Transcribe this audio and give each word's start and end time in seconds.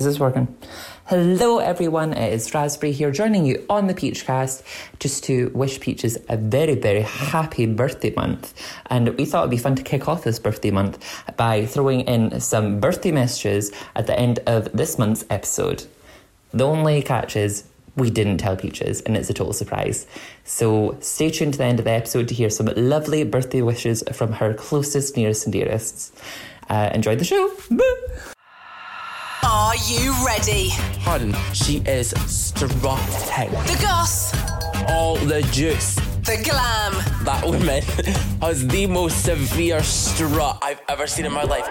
Is 0.00 0.06
this 0.06 0.18
working? 0.18 0.48
Hello, 1.08 1.58
everyone. 1.58 2.14
It 2.14 2.32
is 2.32 2.54
Raspberry 2.54 2.92
here, 2.92 3.10
joining 3.10 3.44
you 3.44 3.66
on 3.68 3.86
the 3.86 3.92
Peachcast 3.92 4.62
just 4.98 5.24
to 5.24 5.50
wish 5.52 5.78
Peaches 5.78 6.16
a 6.30 6.38
very, 6.38 6.74
very 6.74 7.02
happy 7.02 7.66
birthday 7.66 8.10
month. 8.16 8.54
And 8.86 9.14
we 9.18 9.26
thought 9.26 9.40
it'd 9.40 9.50
be 9.50 9.58
fun 9.58 9.74
to 9.74 9.82
kick 9.82 10.08
off 10.08 10.24
this 10.24 10.38
birthday 10.38 10.70
month 10.70 11.04
by 11.36 11.66
throwing 11.66 12.00
in 12.08 12.40
some 12.40 12.80
birthday 12.80 13.12
messages 13.12 13.72
at 13.94 14.06
the 14.06 14.18
end 14.18 14.38
of 14.46 14.72
this 14.72 14.98
month's 14.98 15.26
episode. 15.28 15.84
The 16.52 16.64
only 16.64 17.02
catch 17.02 17.36
is 17.36 17.64
we 17.94 18.08
didn't 18.08 18.38
tell 18.38 18.56
Peaches, 18.56 19.02
and 19.02 19.18
it's 19.18 19.28
a 19.28 19.34
total 19.34 19.52
surprise. 19.52 20.06
So 20.44 20.96
stay 21.00 21.30
tuned 21.30 21.52
to 21.52 21.58
the 21.58 21.64
end 21.64 21.78
of 21.78 21.84
the 21.84 21.90
episode 21.90 22.26
to 22.28 22.34
hear 22.34 22.48
some 22.48 22.70
lovely 22.74 23.22
birthday 23.24 23.60
wishes 23.60 24.02
from 24.14 24.32
her 24.32 24.54
closest, 24.54 25.18
nearest, 25.18 25.44
and 25.44 25.52
dearest. 25.52 26.18
Uh, 26.70 26.88
enjoy 26.94 27.16
the 27.16 27.24
show. 27.24 27.52
Boo! 27.70 27.96
Are 29.42 29.74
you 29.86 30.14
ready? 30.24 30.68
Hun, 31.00 31.34
she 31.54 31.78
is 31.86 32.10
strutting. 32.26 33.50
The 33.66 33.78
goss, 33.80 34.34
All 34.88 35.16
the 35.16 35.40
juice. 35.50 35.98
The 36.24 36.40
glam, 36.44 36.92
That 37.24 37.42
woman 37.44 37.82
has 38.40 38.66
the 38.68 38.86
most 38.86 39.24
severe 39.24 39.82
strut 39.82 40.58
I've 40.62 40.80
ever 40.88 41.06
seen 41.06 41.24
in 41.26 41.32
my 41.32 41.42
life. 41.44 41.66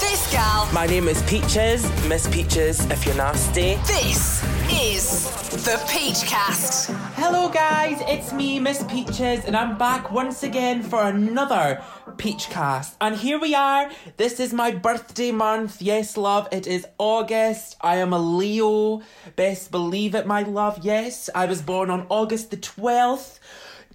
this 0.00 0.30
gal. 0.32 0.68
My 0.72 0.86
name 0.86 1.08
is 1.08 1.22
Peaches, 1.22 1.84
Miss 2.08 2.26
Peaches, 2.28 2.84
if 2.90 3.06
you're 3.06 3.14
nasty. 3.16 3.74
This 3.86 4.42
is 4.70 5.30
the 5.64 5.76
Peachcast. 5.88 6.94
Hello, 7.14 7.48
guys, 7.48 8.00
it's 8.08 8.32
me, 8.32 8.58
Miss 8.58 8.82
Peaches, 8.84 9.44
and 9.44 9.56
I'm 9.56 9.78
back 9.78 10.10
once 10.10 10.42
again 10.42 10.82
for 10.82 11.02
another 11.04 11.82
Peachcast. 12.16 12.96
And 13.00 13.16
here 13.16 13.38
we 13.38 13.54
are. 13.54 13.90
This 14.16 14.40
is 14.40 14.52
my 14.52 14.70
birthday 14.72 15.30
month. 15.30 15.80
Yes, 15.80 16.16
love, 16.16 16.48
it 16.52 16.66
is 16.66 16.86
August. 16.98 17.76
I 17.80 17.96
am 17.96 18.12
a 18.12 18.18
Leo. 18.18 19.02
Best 19.36 19.70
believe 19.70 20.14
it, 20.14 20.26
my 20.26 20.42
love. 20.42 20.80
Yes, 20.82 21.30
I 21.34 21.46
was 21.46 21.62
born 21.62 21.90
on 21.90 22.06
August 22.08 22.50
the 22.50 22.56
12th. 22.56 23.38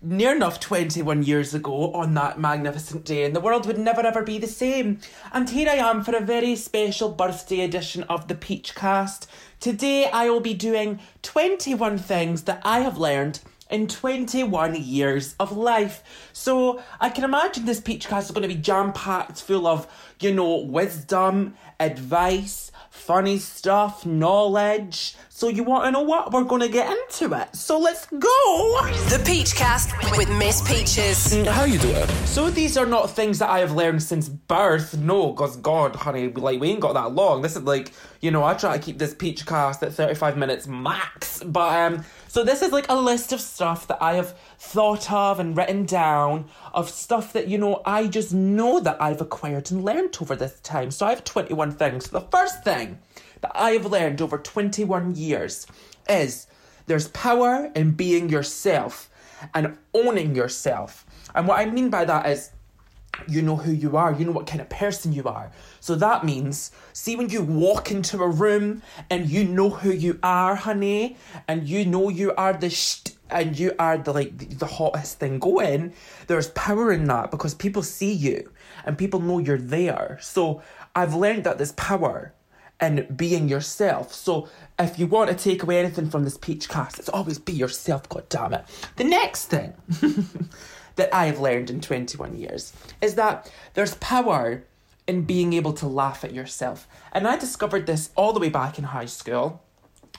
Near 0.04 0.36
enough 0.36 0.60
21 0.60 1.24
years 1.24 1.56
ago 1.56 1.92
on 1.94 2.14
that 2.14 2.40
magnificent 2.40 3.04
day, 3.04 3.24
and 3.24 3.36
the 3.36 3.40
world 3.40 3.66
would 3.66 3.80
never 3.80 4.02
ever 4.02 4.22
be 4.22 4.38
the 4.38 4.46
same. 4.46 5.00
And 5.34 5.50
here 5.50 5.68
I 5.68 5.76
am 5.76 6.04
for 6.04 6.16
a 6.16 6.22
very 6.22 6.56
special 6.56 7.10
birthday 7.10 7.62
edition 7.62 8.04
of 8.04 8.28
the 8.28 8.36
Peachcast. 8.36 9.26
Today 9.60 10.08
I 10.12 10.30
will 10.30 10.40
be 10.40 10.54
doing 10.54 11.00
21 11.24 11.98
things 11.98 12.44
that 12.44 12.62
I 12.64 12.82
have 12.82 13.00
learned 13.00 13.40
in 13.72 13.88
21 13.88 14.76
years 14.76 15.36
of 15.40 15.58
life. 15.58 16.30
So 16.32 16.82
I 17.00 17.10
can 17.10 17.24
imagine 17.24 17.66
this 17.66 17.82
Peachcast 17.82 18.26
is 18.26 18.32
going 18.32 18.48
to 18.48 18.56
be 18.56 18.62
jam 18.62 18.94
packed 18.94 19.42
full 19.42 19.66
of, 19.66 19.88
you 20.20 20.32
know, 20.32 20.58
wisdom, 20.58 21.56
advice, 21.80 22.67
funny 23.08 23.38
stuff, 23.38 24.06
knowledge. 24.06 25.16
So 25.30 25.48
you 25.48 25.64
want 25.64 25.86
to 25.86 25.92
know 25.92 26.02
what? 26.02 26.34
We're 26.34 26.44
going 26.44 26.62
to 26.62 26.68
get 26.68 26.92
into 26.92 27.34
it. 27.40 27.56
So 27.56 27.80
let's 27.80 28.06
go! 28.08 28.20
The 28.20 29.22
Peachcast 29.24 30.18
with 30.18 30.30
Miss 30.38 30.62
Peaches. 30.68 31.34
How 31.48 31.64
you 31.64 31.80
doing? 31.80 32.06
So 32.26 32.50
these 32.50 32.76
are 32.76 32.86
not 32.86 33.10
things 33.10 33.40
that 33.40 33.50
I 33.50 33.60
have 33.60 33.72
learned 33.72 34.04
since 34.04 34.28
birth. 34.28 34.98
No, 34.98 35.32
cause 35.32 35.56
God, 35.56 35.96
honey, 35.96 36.28
like 36.28 36.60
we 36.60 36.68
ain't 36.72 36.82
got 36.82 36.96
that 36.96 37.14
long. 37.14 37.42
This 37.42 37.56
is 37.56 37.64
like, 37.64 37.94
you 38.20 38.30
know, 38.30 38.44
I 38.44 38.56
try 38.56 38.78
to 38.78 38.84
keep 38.84 38.98
this 38.98 39.14
peach 39.14 39.46
cast 39.46 39.82
at 39.84 39.94
35 39.94 40.36
minutes 40.38 40.68
max. 40.68 41.42
But 41.44 41.94
um 41.94 42.06
so 42.38 42.44
this 42.44 42.62
is 42.62 42.72
like 42.72 42.88
a 42.88 42.94
list 42.94 43.34
of 43.34 43.42
stuff 43.42 43.88
that 43.88 43.98
I 44.00 44.14
have 44.14 44.38
thought 44.60 45.12
of 45.12 45.40
and 45.40 45.58
written 45.58 45.88
down 45.88 46.46
of 46.72 46.88
stuff 46.88 47.34
that, 47.34 47.48
you 47.48 47.58
know, 47.58 47.82
I 47.84 48.06
just 48.06 48.32
know 48.32 48.80
that 48.80 49.02
I've 49.02 49.22
acquired 49.22 49.72
and 49.72 49.84
learned 49.84 50.16
over 50.22 50.36
this 50.36 50.60
time. 50.60 50.92
So 50.92 51.08
I 51.08 51.10
have 51.10 51.24
21 51.24 51.72
things. 51.72 52.10
The 52.10 52.22
first 52.22 52.64
thing 52.64 53.00
that 53.42 53.54
I 53.56 53.72
have 53.72 53.88
learned 53.88 54.22
over 54.22 54.38
21 54.38 55.16
years 55.16 55.66
is 56.08 56.46
there's 56.86 57.08
power 57.08 57.72
in 57.76 57.94
being 57.94 58.30
yourself 58.30 59.10
and 59.56 59.76
owning 59.96 60.36
yourself. 60.36 61.08
And 61.34 61.48
what 61.48 61.58
I 61.58 61.66
mean 61.66 61.90
by 61.90 62.06
that 62.06 62.28
is 62.28 62.52
you 63.28 63.42
know 63.42 63.56
who 63.56 63.72
you 63.72 63.98
are, 63.98 64.14
you 64.14 64.26
know 64.26 64.32
what 64.32 64.48
kind 64.48 64.62
of 64.62 64.70
person 64.70 65.14
you 65.14 65.24
are. 65.24 65.52
So 65.80 65.96
that 65.96 66.26
means, 66.26 66.72
see, 66.94 67.16
when 67.16 67.30
you 67.30 67.44
walk 67.44 67.92
into 67.92 68.22
a 68.22 68.30
room 68.30 68.82
and 69.10 69.30
you 69.30 69.44
know 69.44 69.70
who 69.70 69.92
you 69.92 70.20
are, 70.24 70.56
honey, 70.56 71.18
and 71.48 71.68
you 71.68 71.86
know 71.86 72.10
you 72.10 72.34
are 72.36 72.54
the 72.54 72.70
sh- 72.70 73.04
and 73.30 73.58
you 73.58 73.74
are 73.78 73.98
the 73.98 74.14
like 74.14 74.38
the, 74.38 74.46
the 74.46 74.66
hottest 74.66 75.20
thing 75.20 75.40
going, 75.40 75.94
there's 76.28 76.50
power 76.50 76.92
in 76.92 77.06
that 77.08 77.32
because 77.32 77.54
people 77.54 77.84
see 77.84 78.12
you 78.12 78.52
and 78.86 78.98
people 78.98 79.20
know 79.20 79.40
you're 79.40 79.58
there. 79.58 80.18
So 80.22 80.62
I've 80.96 81.14
learned 81.14 81.44
that 81.44 81.58
there's 81.58 81.74
power 81.74 82.34
in 82.82 83.08
being 83.16 83.50
yourself. 83.50 84.14
So 84.14 84.48
if 84.78 85.00
you 85.00 85.08
want 85.08 85.30
to 85.30 85.36
take 85.36 85.64
away 85.64 85.80
anything 85.80 86.10
from 86.10 86.24
this 86.24 86.38
peach 86.38 86.70
cast, 86.70 87.00
it's 87.00 87.10
always 87.10 87.40
be 87.40 87.54
yourself, 87.54 88.08
god 88.08 88.30
damn 88.30 88.54
it. 88.54 88.66
The 88.98 89.04
next 89.04 89.46
thing 89.46 89.74
that 90.98 91.14
I 91.14 91.26
have 91.26 91.40
learned 91.40 91.70
in 91.70 91.82
21 91.82 92.38
years 92.38 92.74
is 93.02 93.16
that 93.16 93.52
there's 93.74 93.96
power 93.96 94.64
in 95.08 95.24
being 95.24 95.54
able 95.54 95.74
to 95.74 95.88
laugh 95.88 96.24
at 96.24 96.34
yourself. 96.34 96.88
And 97.14 97.28
I 97.28 97.38
discovered 97.38 97.86
this 97.86 98.10
all 98.16 98.34
the 98.34 98.40
way 98.40 98.50
back 98.50 98.78
in 98.78 98.84
high 98.84 99.06
school. 99.06 99.64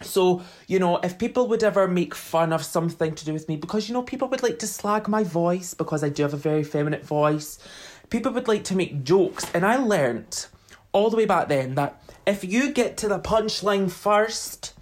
So, 0.00 0.42
you 0.66 0.78
know, 0.78 0.98
if 0.98 1.18
people 1.18 1.48
would 1.48 1.62
ever 1.62 1.86
make 1.88 2.14
fun 2.14 2.52
of 2.52 2.64
something 2.64 3.14
to 3.14 3.24
do 3.24 3.32
with 3.32 3.48
me, 3.48 3.56
because, 3.56 3.88
you 3.88 3.94
know, 3.94 4.02
people 4.02 4.28
would 4.28 4.42
like 4.42 4.58
to 4.60 4.66
slag 4.66 5.08
my 5.08 5.24
voice 5.24 5.74
because 5.74 6.02
I 6.02 6.08
do 6.08 6.22
have 6.22 6.34
a 6.34 6.38
very 6.38 6.62
feminine 6.62 7.02
voice, 7.02 7.58
people 8.08 8.32
would 8.32 8.48
like 8.48 8.64
to 8.64 8.76
make 8.76 9.04
jokes. 9.04 9.44
And 9.52 9.66
I 9.66 9.76
learned 9.76 10.46
all 10.92 11.10
the 11.10 11.16
way 11.16 11.26
back 11.26 11.48
then 11.48 11.74
that 11.74 12.00
if 12.26 12.44
you 12.44 12.72
get 12.72 12.96
to 12.98 13.08
the 13.08 13.18
punchline 13.18 13.90
first, 13.90 14.74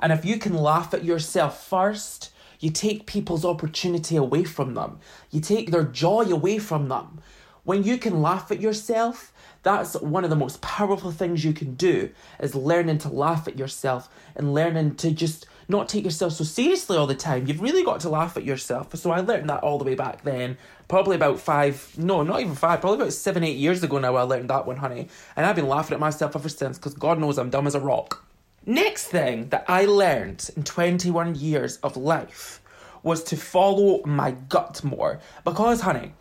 and 0.00 0.12
if 0.12 0.24
you 0.24 0.38
can 0.38 0.54
laugh 0.54 0.92
at 0.92 1.04
yourself 1.04 1.66
first, 1.66 2.30
you 2.64 2.70
take 2.70 3.04
people's 3.04 3.44
opportunity 3.44 4.16
away 4.16 4.42
from 4.42 4.72
them. 4.72 4.98
You 5.30 5.42
take 5.42 5.70
their 5.70 5.84
joy 5.84 6.22
away 6.22 6.58
from 6.58 6.88
them. 6.88 7.20
When 7.64 7.82
you 7.82 7.98
can 7.98 8.22
laugh 8.22 8.50
at 8.50 8.60
yourself, 8.60 9.34
that's 9.62 9.94
one 10.00 10.24
of 10.24 10.30
the 10.30 10.36
most 10.36 10.62
powerful 10.62 11.10
things 11.10 11.44
you 11.44 11.52
can 11.52 11.74
do 11.74 12.10
is 12.40 12.54
learning 12.54 12.98
to 12.98 13.10
laugh 13.10 13.46
at 13.46 13.58
yourself 13.58 14.08
and 14.34 14.54
learning 14.54 14.96
to 14.96 15.10
just 15.10 15.44
not 15.68 15.90
take 15.90 16.04
yourself 16.04 16.32
so 16.32 16.44
seriously 16.44 16.96
all 16.96 17.06
the 17.06 17.14
time. 17.14 17.46
You've 17.46 17.60
really 17.60 17.84
got 17.84 18.00
to 18.00 18.08
laugh 18.08 18.38
at 18.38 18.44
yourself. 18.44 18.94
So 18.96 19.10
I 19.10 19.20
learned 19.20 19.50
that 19.50 19.62
all 19.62 19.76
the 19.76 19.84
way 19.84 19.94
back 19.94 20.22
then. 20.24 20.56
Probably 20.88 21.16
about 21.16 21.40
five, 21.40 21.92
no, 21.98 22.22
not 22.22 22.40
even 22.40 22.54
five, 22.54 22.80
probably 22.80 23.00
about 23.00 23.12
seven, 23.12 23.44
eight 23.44 23.58
years 23.58 23.82
ago 23.82 23.98
now 23.98 24.16
I 24.16 24.22
learned 24.22 24.48
that 24.48 24.66
one, 24.66 24.76
honey. 24.76 25.08
And 25.36 25.44
I've 25.44 25.56
been 25.56 25.68
laughing 25.68 25.94
at 25.94 26.00
myself 26.00 26.34
ever 26.34 26.48
since 26.48 26.78
because 26.78 26.94
God 26.94 27.18
knows 27.18 27.38
I'm 27.38 27.50
dumb 27.50 27.66
as 27.66 27.74
a 27.74 27.80
rock. 27.80 28.24
Next 28.66 29.08
thing 29.08 29.50
that 29.50 29.66
I 29.68 29.84
learned 29.84 30.50
in 30.56 30.62
21 30.62 31.34
years 31.34 31.76
of 31.78 31.98
life 31.98 32.62
was 33.02 33.22
to 33.24 33.36
follow 33.36 34.02
my 34.06 34.30
gut 34.30 34.82
more. 34.82 35.20
Because, 35.44 35.82
honey, 35.82 36.14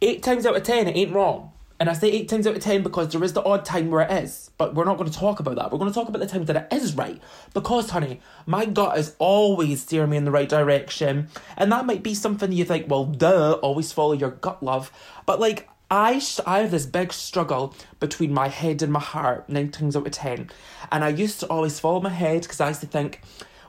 eight 0.00 0.22
times 0.22 0.46
out 0.46 0.56
of 0.56 0.62
ten, 0.62 0.88
it 0.88 0.96
ain't 0.96 1.12
wrong. 1.12 1.52
And 1.78 1.90
I 1.90 1.92
say 1.92 2.10
eight 2.10 2.28
times 2.28 2.46
out 2.46 2.56
of 2.56 2.62
ten 2.62 2.82
because 2.82 3.12
there 3.12 3.22
is 3.22 3.34
the 3.34 3.44
odd 3.44 3.66
time 3.66 3.90
where 3.90 4.00
it 4.00 4.24
is. 4.24 4.50
But 4.56 4.74
we're 4.74 4.86
not 4.86 4.96
going 4.96 5.10
to 5.10 5.18
talk 5.18 5.40
about 5.40 5.56
that. 5.56 5.70
We're 5.70 5.78
going 5.78 5.90
to 5.90 5.94
talk 5.94 6.08
about 6.08 6.20
the 6.20 6.26
times 6.26 6.46
that 6.46 6.56
it 6.56 6.72
is 6.72 6.94
right. 6.94 7.20
Because, 7.52 7.90
honey, 7.90 8.20
my 8.46 8.64
gut 8.64 8.96
is 8.96 9.14
always 9.18 9.82
steering 9.82 10.10
me 10.10 10.16
in 10.16 10.24
the 10.24 10.30
right 10.30 10.48
direction. 10.48 11.28
And 11.58 11.70
that 11.70 11.84
might 11.84 12.02
be 12.02 12.14
something 12.14 12.50
you 12.50 12.64
think, 12.64 12.90
well, 12.90 13.04
duh, 13.04 13.58
always 13.60 13.92
follow 13.92 14.14
your 14.14 14.30
gut, 14.30 14.62
love. 14.62 14.90
But, 15.26 15.38
like, 15.38 15.68
I, 15.90 16.22
I 16.46 16.60
have 16.60 16.70
this 16.70 16.86
big 16.86 17.12
struggle 17.12 17.74
between 17.98 18.32
my 18.32 18.48
head 18.48 18.80
and 18.80 18.92
my 18.92 19.00
heart, 19.00 19.48
nine 19.48 19.70
times 19.70 19.96
out 19.96 20.06
of 20.06 20.12
ten. 20.12 20.50
And 20.92 21.02
I 21.02 21.08
used 21.08 21.40
to 21.40 21.46
always 21.48 21.80
follow 21.80 22.00
my 22.00 22.10
head 22.10 22.42
because 22.42 22.60
I 22.60 22.68
used 22.68 22.80
to 22.80 22.86
think, 22.86 23.20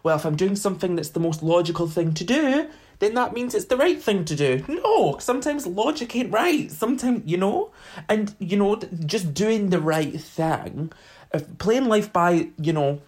well, 0.03 0.15
if 0.15 0.25
I'm 0.25 0.35
doing 0.35 0.55
something 0.55 0.95
that's 0.95 1.09
the 1.09 1.19
most 1.19 1.41
logical 1.41 1.87
thing 1.87 2.13
to 2.13 2.23
do, 2.23 2.67
then 2.99 3.15
that 3.15 3.33
means 3.33 3.55
it's 3.55 3.65
the 3.65 3.77
right 3.77 3.99
thing 3.99 4.25
to 4.25 4.35
do. 4.35 4.63
No, 4.67 5.17
sometimes 5.17 5.65
logic 5.65 6.15
ain't 6.15 6.31
right. 6.31 6.69
Sometimes, 6.71 7.23
you 7.25 7.37
know, 7.37 7.71
and, 8.07 8.35
you 8.37 8.57
know, 8.57 8.75
just 8.75 9.33
doing 9.33 9.71
the 9.71 9.79
right 9.79 10.21
thing, 10.21 10.91
if 11.33 11.57
playing 11.57 11.85
life 11.85 12.13
by, 12.13 12.49
you 12.59 12.73
know, 12.73 13.01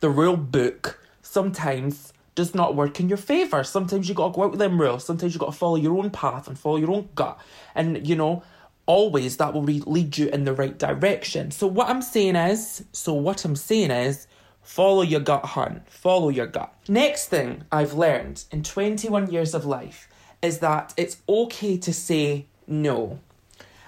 the 0.00 0.10
rule 0.10 0.36
book 0.36 1.00
sometimes 1.22 2.12
does 2.34 2.54
not 2.54 2.76
work 2.76 3.00
in 3.00 3.08
your 3.08 3.18
favour. 3.18 3.64
Sometimes 3.64 4.08
you 4.08 4.14
gotta 4.14 4.34
go 4.34 4.44
out 4.44 4.50
with 4.50 4.60
them 4.60 4.80
rules. 4.80 5.04
Sometimes 5.04 5.34
you 5.34 5.40
gotta 5.40 5.52
follow 5.52 5.76
your 5.76 5.96
own 5.96 6.10
path 6.10 6.46
and 6.46 6.58
follow 6.58 6.76
your 6.76 6.90
own 6.90 7.08
gut. 7.14 7.38
And, 7.74 8.06
you 8.06 8.16
know, 8.16 8.42
always 8.90 9.36
that 9.36 9.54
will 9.54 9.62
re- 9.62 9.84
lead 9.86 10.18
you 10.18 10.28
in 10.30 10.42
the 10.42 10.52
right 10.52 10.76
direction. 10.76 11.52
So 11.52 11.68
what 11.68 11.88
I'm 11.88 12.02
saying 12.02 12.34
is, 12.34 12.84
so 12.90 13.14
what 13.14 13.44
I'm 13.44 13.54
saying 13.54 13.92
is, 13.92 14.26
follow 14.62 15.02
your 15.02 15.20
gut, 15.20 15.44
hun. 15.44 15.82
Follow 15.86 16.28
your 16.28 16.48
gut. 16.48 16.74
Next 16.88 17.28
thing 17.28 17.62
I've 17.70 17.94
learned 17.94 18.42
in 18.50 18.64
21 18.64 19.30
years 19.30 19.54
of 19.54 19.64
life 19.64 20.08
is 20.42 20.58
that 20.58 20.92
it's 20.96 21.18
okay 21.28 21.76
to 21.78 21.92
say 21.92 22.46
no 22.66 23.20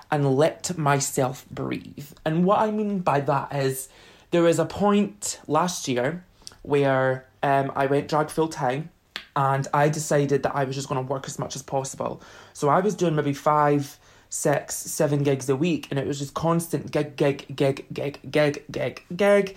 and 0.08 0.37
let 0.37 0.78
myself 0.78 1.46
breathe. 1.50 2.12
And 2.25 2.44
what 2.44 2.60
I 2.60 2.70
mean 2.70 3.00
by 3.00 3.20
that 3.22 3.52
is 3.52 3.88
there 4.31 4.43
was 4.43 4.60
a 4.60 4.66
point 4.66 5.40
last 5.48 5.88
year 5.88 6.25
where 6.62 7.26
um, 7.43 7.72
I 7.75 7.87
went 7.87 8.06
drag 8.06 8.31
full 8.31 8.46
time 8.46 8.90
and 9.34 9.66
I 9.75 9.88
decided 9.88 10.44
that 10.44 10.55
I 10.55 10.62
was 10.62 10.76
just 10.76 10.88
going 10.88 11.05
to 11.05 11.12
work 11.12 11.26
as 11.26 11.40
much 11.40 11.56
as 11.56 11.62
possible. 11.62 12.22
So 12.52 12.69
I 12.69 12.78
was 12.78 12.94
doing 12.94 13.16
maybe 13.16 13.32
five, 13.32 13.98
six, 14.32 14.75
seven 14.75 15.23
gigs 15.23 15.46
a 15.50 15.55
week 15.55 15.87
and 15.90 15.99
it 15.99 16.06
was 16.06 16.19
just 16.19 16.32
constant 16.32 16.90
gig, 16.90 17.17
gig, 17.17 17.44
gig, 17.55 17.84
gig, 17.93 18.19
gig, 18.31 18.64
gig, 18.70 19.05
gig. 19.14 19.56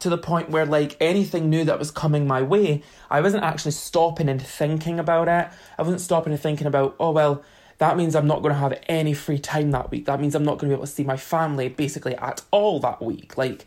to 0.00 0.10
the 0.10 0.18
point 0.18 0.50
where 0.50 0.66
like 0.66 0.96
anything 1.00 1.48
new 1.48 1.64
that 1.64 1.78
was 1.78 1.92
coming 1.92 2.26
my 2.26 2.42
way, 2.42 2.82
I 3.08 3.20
wasn't 3.20 3.44
actually 3.44 3.70
stopping 3.70 4.28
and 4.28 4.42
thinking 4.42 4.98
about 4.98 5.28
it. 5.28 5.48
I 5.78 5.82
wasn't 5.82 6.00
stopping 6.00 6.32
and 6.32 6.42
thinking 6.42 6.66
about, 6.66 6.96
oh 6.98 7.12
well, 7.12 7.44
that 7.78 7.96
means 7.96 8.16
I'm 8.16 8.26
not 8.26 8.42
going 8.42 8.52
to 8.52 8.58
have 8.58 8.76
any 8.88 9.14
free 9.14 9.38
time 9.38 9.70
that 9.70 9.92
week. 9.92 10.06
That 10.06 10.20
means 10.20 10.34
I'm 10.34 10.44
not 10.44 10.58
going 10.58 10.68
to 10.68 10.74
be 10.74 10.78
able 10.78 10.86
to 10.86 10.92
see 10.92 11.04
my 11.04 11.16
family 11.16 11.68
basically 11.68 12.16
at 12.16 12.42
all 12.50 12.80
that 12.80 13.00
week. 13.00 13.38
Like, 13.38 13.66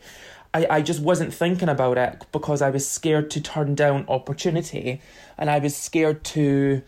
I, 0.52 0.66
I 0.68 0.82
just 0.82 1.00
wasn't 1.00 1.32
thinking 1.32 1.70
about 1.70 1.96
it 1.96 2.26
because 2.30 2.60
I 2.60 2.68
was 2.68 2.86
scared 2.86 3.30
to 3.30 3.40
turn 3.40 3.74
down 3.74 4.04
opportunity 4.06 5.00
and 5.38 5.48
I 5.48 5.60
was 5.60 5.74
scared 5.74 6.24
to 6.24 6.82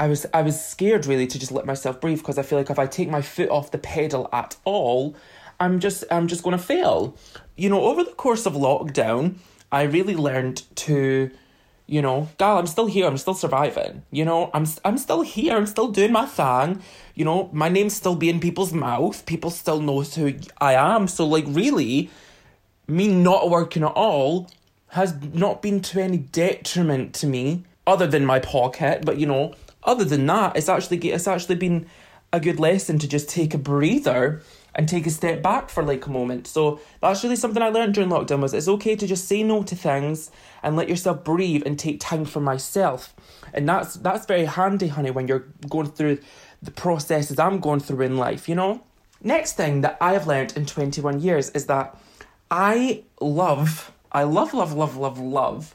I 0.00 0.08
was 0.08 0.26
I 0.32 0.40
was 0.40 0.64
scared 0.64 1.04
really 1.04 1.26
to 1.26 1.38
just 1.38 1.52
let 1.52 1.66
myself 1.66 2.00
breathe 2.00 2.18
because 2.18 2.38
I 2.38 2.42
feel 2.42 2.58
like 2.58 2.70
if 2.70 2.78
I 2.78 2.86
take 2.86 3.10
my 3.10 3.20
foot 3.20 3.50
off 3.50 3.70
the 3.70 3.78
pedal 3.78 4.30
at 4.32 4.56
all, 4.64 5.14
I'm 5.60 5.78
just 5.78 6.04
I'm 6.10 6.26
just 6.26 6.42
going 6.42 6.56
to 6.56 6.62
fail. 6.62 7.14
You 7.54 7.68
know, 7.68 7.82
over 7.82 8.02
the 8.02 8.12
course 8.12 8.46
of 8.46 8.54
lockdown, 8.54 9.34
I 9.70 9.82
really 9.82 10.16
learned 10.16 10.62
to 10.76 11.30
you 11.86 12.00
know, 12.00 12.28
gal, 12.38 12.56
I'm 12.56 12.68
still 12.68 12.86
here. 12.86 13.04
I'm 13.04 13.18
still 13.18 13.34
surviving. 13.34 14.04
You 14.10 14.24
know, 14.24 14.50
I'm 14.54 14.64
I'm 14.84 14.96
still 14.96 15.22
here. 15.22 15.56
I'm 15.56 15.66
still 15.66 15.88
doing 15.88 16.12
my 16.12 16.24
thing. 16.24 16.80
You 17.14 17.24
know, 17.26 17.50
my 17.52 17.68
name's 17.68 17.94
still 17.94 18.14
be 18.14 18.30
in 18.30 18.40
people's 18.40 18.72
mouth. 18.72 19.26
People 19.26 19.50
still 19.50 19.82
knows 19.82 20.14
who 20.14 20.34
I 20.60 20.74
am. 20.74 21.08
So 21.08 21.26
like, 21.26 21.44
really, 21.48 22.08
me 22.86 23.08
not 23.08 23.50
working 23.50 23.82
at 23.82 23.92
all 23.92 24.48
has 24.90 25.14
not 25.34 25.62
been 25.62 25.80
to 25.80 26.00
any 26.00 26.18
detriment 26.18 27.12
to 27.14 27.26
me, 27.26 27.64
other 27.86 28.06
than 28.06 28.24
my 28.24 28.38
pocket. 28.38 29.04
But 29.04 29.18
you 29.18 29.26
know, 29.26 29.54
other 29.82 30.04
than 30.04 30.26
that, 30.26 30.56
it's 30.56 30.68
actually 30.68 30.98
it's 31.10 31.28
actually 31.28 31.56
been 31.56 31.86
a 32.32 32.40
good 32.40 32.60
lesson 32.60 32.98
to 32.98 33.08
just 33.08 33.28
take 33.28 33.54
a 33.54 33.58
breather 33.58 34.42
and 34.74 34.88
take 34.88 35.06
a 35.06 35.10
step 35.10 35.42
back 35.42 35.68
for 35.68 35.82
like 35.82 36.06
a 36.06 36.10
moment. 36.10 36.46
So 36.46 36.80
that's 37.00 37.24
really 37.24 37.36
something 37.36 37.62
I 37.62 37.70
learned 37.70 37.94
during 37.94 38.08
lockdown 38.08 38.40
was 38.40 38.54
it's 38.54 38.68
okay 38.68 38.94
to 38.94 39.06
just 39.06 39.26
say 39.26 39.42
no 39.42 39.62
to 39.64 39.74
things 39.74 40.30
and 40.62 40.76
let 40.76 40.88
yourself 40.88 41.24
breathe 41.24 41.64
and 41.66 41.78
take 41.78 41.98
time 41.98 42.24
for 42.24 42.40
myself. 42.40 43.14
And 43.52 43.68
that's 43.68 43.94
that's 43.94 44.26
very 44.26 44.44
handy, 44.44 44.88
honey, 44.88 45.10
when 45.10 45.26
you're 45.26 45.46
going 45.68 45.90
through 45.90 46.18
the 46.62 46.70
processes 46.70 47.38
I'm 47.38 47.58
going 47.58 47.80
through 47.80 48.02
in 48.02 48.16
life, 48.16 48.48
you 48.48 48.54
know? 48.54 48.82
Next 49.22 49.54
thing 49.54 49.80
that 49.80 49.98
I 50.00 50.12
have 50.12 50.26
learned 50.26 50.56
in 50.56 50.66
21 50.66 51.20
years 51.20 51.50
is 51.50 51.66
that 51.66 51.96
I 52.50 53.02
love, 53.20 53.92
I 54.12 54.22
love, 54.22 54.54
love, 54.54 54.72
love, 54.74 54.96
love, 54.96 55.18
love 55.18 55.74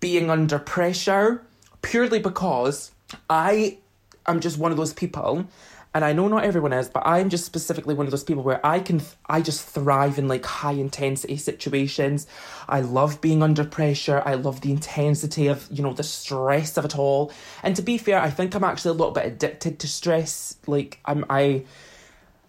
being 0.00 0.30
under 0.30 0.58
pressure 0.58 1.44
purely 1.82 2.18
because 2.18 2.91
I 3.28 3.78
am 4.26 4.40
just 4.40 4.58
one 4.58 4.70
of 4.70 4.76
those 4.76 4.92
people 4.92 5.46
and 5.94 6.04
I 6.04 6.12
know 6.12 6.26
not 6.26 6.44
everyone 6.44 6.72
is, 6.72 6.88
but 6.88 7.02
I'm 7.06 7.28
just 7.28 7.44
specifically 7.44 7.94
one 7.94 8.06
of 8.06 8.10
those 8.10 8.24
people 8.24 8.42
where 8.42 8.64
I 8.64 8.80
can, 8.80 9.02
I 9.26 9.42
just 9.42 9.66
thrive 9.66 10.18
in 10.18 10.26
like 10.26 10.44
high 10.44 10.72
intensity 10.72 11.36
situations. 11.36 12.26
I 12.66 12.80
love 12.80 13.20
being 13.20 13.42
under 13.42 13.64
pressure. 13.64 14.22
I 14.24 14.34
love 14.34 14.62
the 14.62 14.70
intensity 14.70 15.48
of, 15.48 15.68
you 15.70 15.82
know, 15.82 15.92
the 15.92 16.02
stress 16.02 16.78
of 16.78 16.86
it 16.86 16.98
all. 16.98 17.30
And 17.62 17.76
to 17.76 17.82
be 17.82 17.98
fair, 17.98 18.20
I 18.20 18.30
think 18.30 18.54
I'm 18.54 18.64
actually 18.64 18.90
a 18.90 18.94
little 18.94 19.12
bit 19.12 19.26
addicted 19.26 19.78
to 19.80 19.88
stress. 19.88 20.56
Like, 20.66 20.98
I'm, 21.04 21.26
I, 21.28 21.64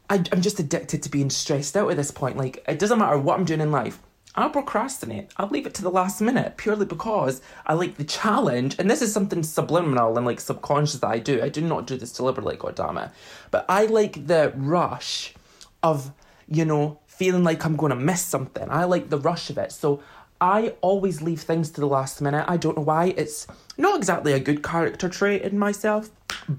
I, 0.10 0.24
I'm 0.31 0.42
just 0.42 0.60
addicted 0.60 1.04
to 1.04 1.10
being 1.10 1.30
stressed 1.30 1.75
out 1.75 1.92
at 1.92 1.98
this 1.98 2.12
point. 2.12 2.38
Like, 2.38 2.63
it 2.65 2.80
doesn't 2.80 3.00
matter 3.00 3.18
what 3.18 3.38
I'm 3.38 3.45
doing 3.45 3.62
in 3.62 3.71
life. 3.71 4.00
I'll 4.35 4.50
procrastinate. 4.50 5.30
I'll 5.38 5.50
leave 5.50 5.68
it 5.68 5.75
to 5.75 5.83
the 5.83 5.91
last 5.91 6.19
minute 6.19 6.57
purely 6.57 6.85
because 6.85 7.41
I 7.65 7.74
like 7.74 7.97
the 7.97 8.03
challenge. 8.03 8.75
And 8.80 8.89
this 8.89 9.01
is 9.01 9.13
something 9.13 9.44
subliminal 9.44 10.18
and 10.18 10.25
like 10.25 10.39
subconscious 10.39 11.00
that 11.00 11.07
I 11.07 11.19
do. 11.19 11.41
I 11.41 11.50
do 11.50 11.62
not 11.62 11.85
do 11.85 11.97
this 11.97 12.12
deliberately, 12.12 12.56
god 12.56 12.75
damn 12.75 12.97
it. 12.97 13.12
But 13.51 13.65
I 13.69 13.85
like 13.85 14.27
the 14.27 14.51
rush 14.56 15.35
of, 15.83 16.12
you 16.47 16.65
know, 16.65 17.00
feeling 17.06 17.44
like 17.44 17.63
I'm 17.63 17.75
going 17.75 17.91
to 17.91 17.95
miss 17.95 18.24
something. 18.24 18.68
I 18.71 18.85
like 18.85 19.09
the 19.09 19.19
rush 19.19 19.51
of 19.51 19.59
it. 19.59 19.71
So 19.71 20.01
I 20.41 20.74
always 20.81 21.21
leave 21.21 21.41
things 21.41 21.69
to 21.71 21.81
the 21.81 21.88
last 21.88 22.19
minute. 22.19 22.45
I 22.47 22.57
don't 22.57 22.75
know 22.75 22.83
why. 22.83 23.13
It's 23.15 23.45
not 23.77 23.97
exactly 23.97 24.33
a 24.33 24.39
good 24.39 24.63
character 24.63 25.07
trait 25.09 25.44
in 25.44 25.59
myself, 25.59 26.09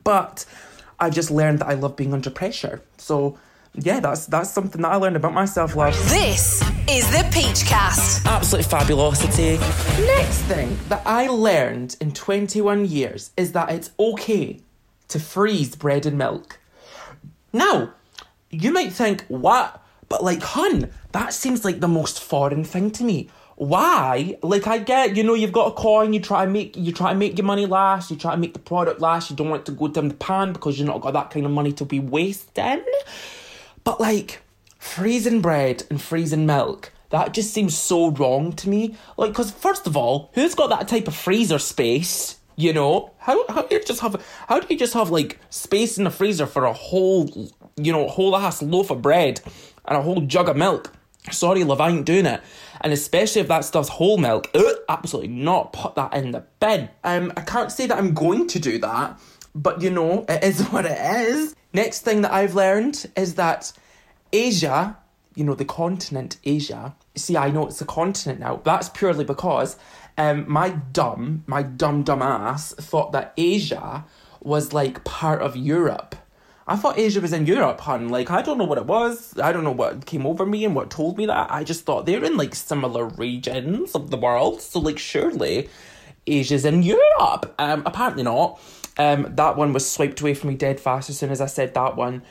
but 0.04 0.46
I've 1.00 1.12
just 1.12 1.30
learned 1.30 1.58
that 1.58 1.66
I 1.66 1.74
love 1.74 1.96
being 1.96 2.14
under 2.14 2.30
pressure. 2.30 2.82
So 2.98 3.36
yeah, 3.74 3.98
that's 3.98 4.26
that's 4.26 4.50
something 4.50 4.82
that 4.82 4.92
I 4.92 4.96
learned 4.96 5.16
about 5.16 5.34
myself 5.34 5.74
last. 5.74 5.98
This 6.08 6.62
is 6.88 7.10
the 7.10 7.24
Peachcast. 7.30 8.26
Absolute 8.26 8.66
fabulosity. 8.66 9.56
Next 10.04 10.40
thing 10.42 10.78
that 10.90 11.00
I 11.06 11.28
learned 11.28 11.96
in 11.98 12.12
21 12.12 12.84
years 12.84 13.30
is 13.38 13.52
that 13.52 13.70
it's 13.70 13.90
okay 13.98 14.60
to 15.08 15.18
freeze 15.18 15.76
bread 15.76 16.04
and 16.04 16.18
milk. 16.18 16.58
Now, 17.54 17.94
you 18.50 18.70
might 18.70 18.92
think, 18.92 19.24
what? 19.28 19.82
But 20.10 20.22
like, 20.22 20.42
hun, 20.42 20.90
that 21.12 21.32
seems 21.32 21.64
like 21.64 21.80
the 21.80 21.88
most 21.88 22.22
foreign 22.22 22.64
thing 22.64 22.90
to 22.92 23.04
me. 23.04 23.30
Why? 23.56 24.36
Like 24.42 24.66
I 24.66 24.76
get, 24.78 25.16
you 25.16 25.22
know, 25.22 25.34
you've 25.34 25.52
got 25.52 25.68
a 25.68 25.72
coin, 25.72 26.12
you 26.12 26.20
try 26.20 26.44
to 26.44 26.50
make 26.50 26.76
you 26.76 26.92
try 26.92 27.12
to 27.12 27.18
make 27.18 27.38
your 27.38 27.46
money 27.46 27.64
last, 27.66 28.10
you 28.10 28.16
try 28.16 28.32
to 28.32 28.40
make 28.40 28.52
the 28.52 28.58
product 28.58 29.00
last, 29.00 29.30
you 29.30 29.36
don't 29.36 29.48
want 29.48 29.62
it 29.62 29.66
to 29.66 29.72
go 29.72 29.88
down 29.88 30.08
the 30.08 30.14
pan 30.14 30.52
because 30.52 30.78
you've 30.78 30.88
not 30.88 31.00
got 31.00 31.12
that 31.12 31.30
kind 31.30 31.46
of 31.46 31.52
money 31.52 31.72
to 31.72 31.84
be 31.84 32.00
wasting. 32.00 32.84
But 33.84 34.00
like 34.00 34.40
freezing 34.84 35.40
bread 35.40 35.82
and 35.90 36.00
freezing 36.00 36.46
milk, 36.46 36.92
that 37.10 37.32
just 37.32 37.52
seems 37.52 37.76
so 37.76 38.10
wrong 38.10 38.52
to 38.52 38.68
me. 38.68 38.94
Like, 39.16 39.30
because 39.30 39.50
first 39.50 39.86
of 39.86 39.96
all, 39.96 40.30
who's 40.34 40.54
got 40.54 40.68
that 40.70 40.86
type 40.86 41.08
of 41.08 41.16
freezer 41.16 41.58
space? 41.58 42.36
You 42.56 42.72
know, 42.72 43.10
how 43.18 43.44
how 43.48 43.62
do 43.62 43.74
you 43.74 43.82
just 43.82 44.00
have 44.00 44.24
how 44.46 44.60
do 44.60 44.66
you 44.68 44.78
just 44.78 44.94
have 44.94 45.10
like 45.10 45.40
space 45.50 45.98
in 45.98 46.04
the 46.04 46.10
freezer 46.10 46.46
for 46.46 46.66
a 46.66 46.72
whole 46.72 47.28
you 47.76 47.92
know 47.92 48.06
whole 48.06 48.36
ass 48.36 48.62
loaf 48.62 48.90
of 48.90 49.02
bread 49.02 49.40
and 49.86 49.96
a 49.96 50.02
whole 50.02 50.20
jug 50.20 50.48
of 50.48 50.56
milk? 50.56 50.92
Sorry, 51.32 51.64
love, 51.64 51.80
I 51.80 51.88
ain't 51.88 52.04
doing 52.04 52.26
it. 52.26 52.42
And 52.82 52.92
especially 52.92 53.40
if 53.40 53.48
that 53.48 53.64
stuff's 53.64 53.88
whole 53.88 54.18
milk, 54.18 54.50
ugh, 54.54 54.76
absolutely 54.88 55.32
not. 55.32 55.72
Put 55.72 55.96
that 55.96 56.14
in 56.14 56.30
the 56.30 56.44
bin. 56.60 56.90
Um, 57.02 57.32
I 57.36 57.40
can't 57.40 57.72
say 57.72 57.86
that 57.86 57.98
I'm 57.98 58.14
going 58.14 58.46
to 58.48 58.60
do 58.60 58.78
that, 58.78 59.18
but 59.54 59.80
you 59.80 59.90
know, 59.90 60.24
it 60.28 60.44
is 60.44 60.60
what 60.68 60.84
it 60.84 60.98
is. 61.00 61.56
Next 61.72 62.02
thing 62.02 62.20
that 62.22 62.32
I've 62.32 62.54
learned 62.54 63.10
is 63.16 63.34
that 63.34 63.72
Asia, 64.34 64.98
you 65.36 65.44
know, 65.44 65.54
the 65.54 65.64
continent 65.64 66.38
Asia. 66.44 66.94
See, 67.14 67.36
I 67.36 67.50
know 67.50 67.68
it's 67.68 67.80
a 67.80 67.86
continent 67.86 68.40
now. 68.40 68.60
That's 68.64 68.88
purely 68.88 69.24
because 69.24 69.76
um, 70.18 70.44
my 70.50 70.70
dumb, 70.70 71.44
my 71.46 71.62
dumb 71.62 72.02
dumb 72.02 72.20
ass 72.20 72.74
thought 72.74 73.12
that 73.12 73.32
Asia 73.36 74.04
was 74.42 74.72
like 74.72 75.04
part 75.04 75.40
of 75.40 75.56
Europe. 75.56 76.16
I 76.66 76.76
thought 76.76 76.98
Asia 76.98 77.20
was 77.20 77.32
in 77.32 77.46
Europe, 77.46 77.80
hun. 77.80 78.08
Like, 78.08 78.30
I 78.30 78.42
don't 78.42 78.58
know 78.58 78.64
what 78.64 78.78
it 78.78 78.86
was. 78.86 79.38
I 79.38 79.52
don't 79.52 79.64
know 79.64 79.70
what 79.70 80.06
came 80.06 80.26
over 80.26 80.46
me 80.46 80.64
and 80.64 80.74
what 80.74 80.90
told 80.90 81.16
me 81.18 81.26
that. 81.26 81.52
I 81.52 81.62
just 81.62 81.84
thought 81.84 82.06
they're 82.06 82.24
in 82.24 82.36
like 82.36 82.54
similar 82.54 83.04
regions 83.04 83.94
of 83.94 84.10
the 84.10 84.16
world. 84.16 84.62
So, 84.62 84.80
like, 84.80 84.98
surely 84.98 85.68
Asia's 86.26 86.64
in 86.64 86.82
Europe. 86.82 87.54
Um, 87.58 87.82
apparently 87.86 88.22
not. 88.22 88.60
Um, 88.96 89.34
that 89.34 89.56
one 89.56 89.72
was 89.72 89.90
swiped 89.90 90.20
away 90.20 90.34
from 90.34 90.50
me 90.50 90.54
dead 90.54 90.80
fast 90.80 91.10
as 91.10 91.18
soon 91.18 91.30
as 91.30 91.40
I 91.40 91.46
said 91.46 91.74
that 91.74 91.96
one. 91.96 92.22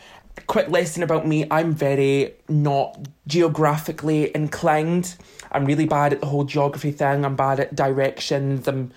Quick 0.47 0.69
lesson 0.69 1.03
about 1.03 1.27
me 1.27 1.45
I'm 1.49 1.73
very 1.73 2.33
not 2.49 3.07
geographically 3.27 4.35
inclined. 4.35 5.15
I'm 5.51 5.65
really 5.65 5.85
bad 5.85 6.13
at 6.13 6.21
the 6.21 6.27
whole 6.27 6.43
geography 6.43 6.91
thing. 6.91 7.23
I'm 7.23 7.35
bad 7.35 7.59
at 7.59 7.75
directions. 7.75 8.67
I'm 8.67 8.91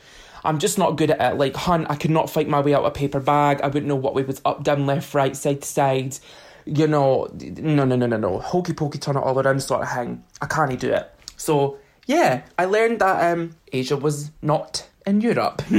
I'm 0.47 0.59
just 0.59 0.79
not 0.79 0.97
good 0.97 1.11
at 1.11 1.33
it. 1.33 1.39
Like, 1.39 1.57
hun, 1.57 1.87
I 1.87 1.97
could 1.97 2.13
not 2.13 2.31
fight 2.31 2.49
my 2.49 2.61
way 2.61 2.73
out 2.73 2.83
of 2.83 2.87
a 2.87 2.91
paper 2.93 3.19
bag. 3.19 3.61
I 3.63 3.67
wouldn't 3.67 3.87
know 3.87 3.97
what 3.97 4.15
way 4.15 4.23
was 4.23 4.41
up, 4.45 4.63
down, 4.63 4.87
left, 4.87 5.13
right, 5.13 5.37
side 5.37 5.63
to 5.63 5.69
side. 5.69 6.19
You 6.65 6.87
know, 6.87 7.29
no, 7.35 7.85
no, 7.85 7.97
no, 7.97 8.07
no, 8.07 8.17
no. 8.17 8.39
Hokey 8.39 8.73
pokey, 8.73 8.99
turn 8.99 9.17
it 9.17 9.21
all 9.21 9.39
around 9.39 9.61
sort 9.63 9.83
of 9.83 9.93
thing. 9.93 10.23
I 10.41 10.47
can't 10.47 10.79
do 10.79 10.93
it. 10.93 11.13
So, 11.37 11.79
yeah, 12.07 12.43
I 12.59 12.67
learned 12.67 13.01
that 13.01 13.33
um, 13.33 13.57
Asia 13.73 13.97
was 13.97 14.31
not 14.41 14.89
in 15.05 15.21
Europe. 15.21 15.63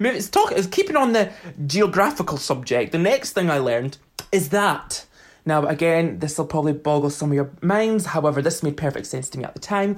it's 0.00 0.28
talk, 0.28 0.52
it's 0.52 0.66
keeping 0.66 0.96
on 0.96 1.12
the 1.12 1.32
geographical 1.66 2.36
subject. 2.36 2.92
The 2.92 2.98
next 2.98 3.32
thing 3.32 3.50
I 3.50 3.58
learned 3.58 3.96
is 4.32 4.50
that. 4.50 5.06
Now, 5.44 5.66
again, 5.66 6.18
this 6.18 6.38
will 6.38 6.46
probably 6.46 6.72
boggle 6.72 7.10
some 7.10 7.30
of 7.30 7.34
your 7.34 7.50
minds. 7.62 8.06
However, 8.06 8.42
this 8.42 8.62
made 8.62 8.76
perfect 8.76 9.06
sense 9.06 9.30
to 9.30 9.38
me 9.38 9.44
at 9.44 9.54
the 9.54 9.60
time. 9.60 9.96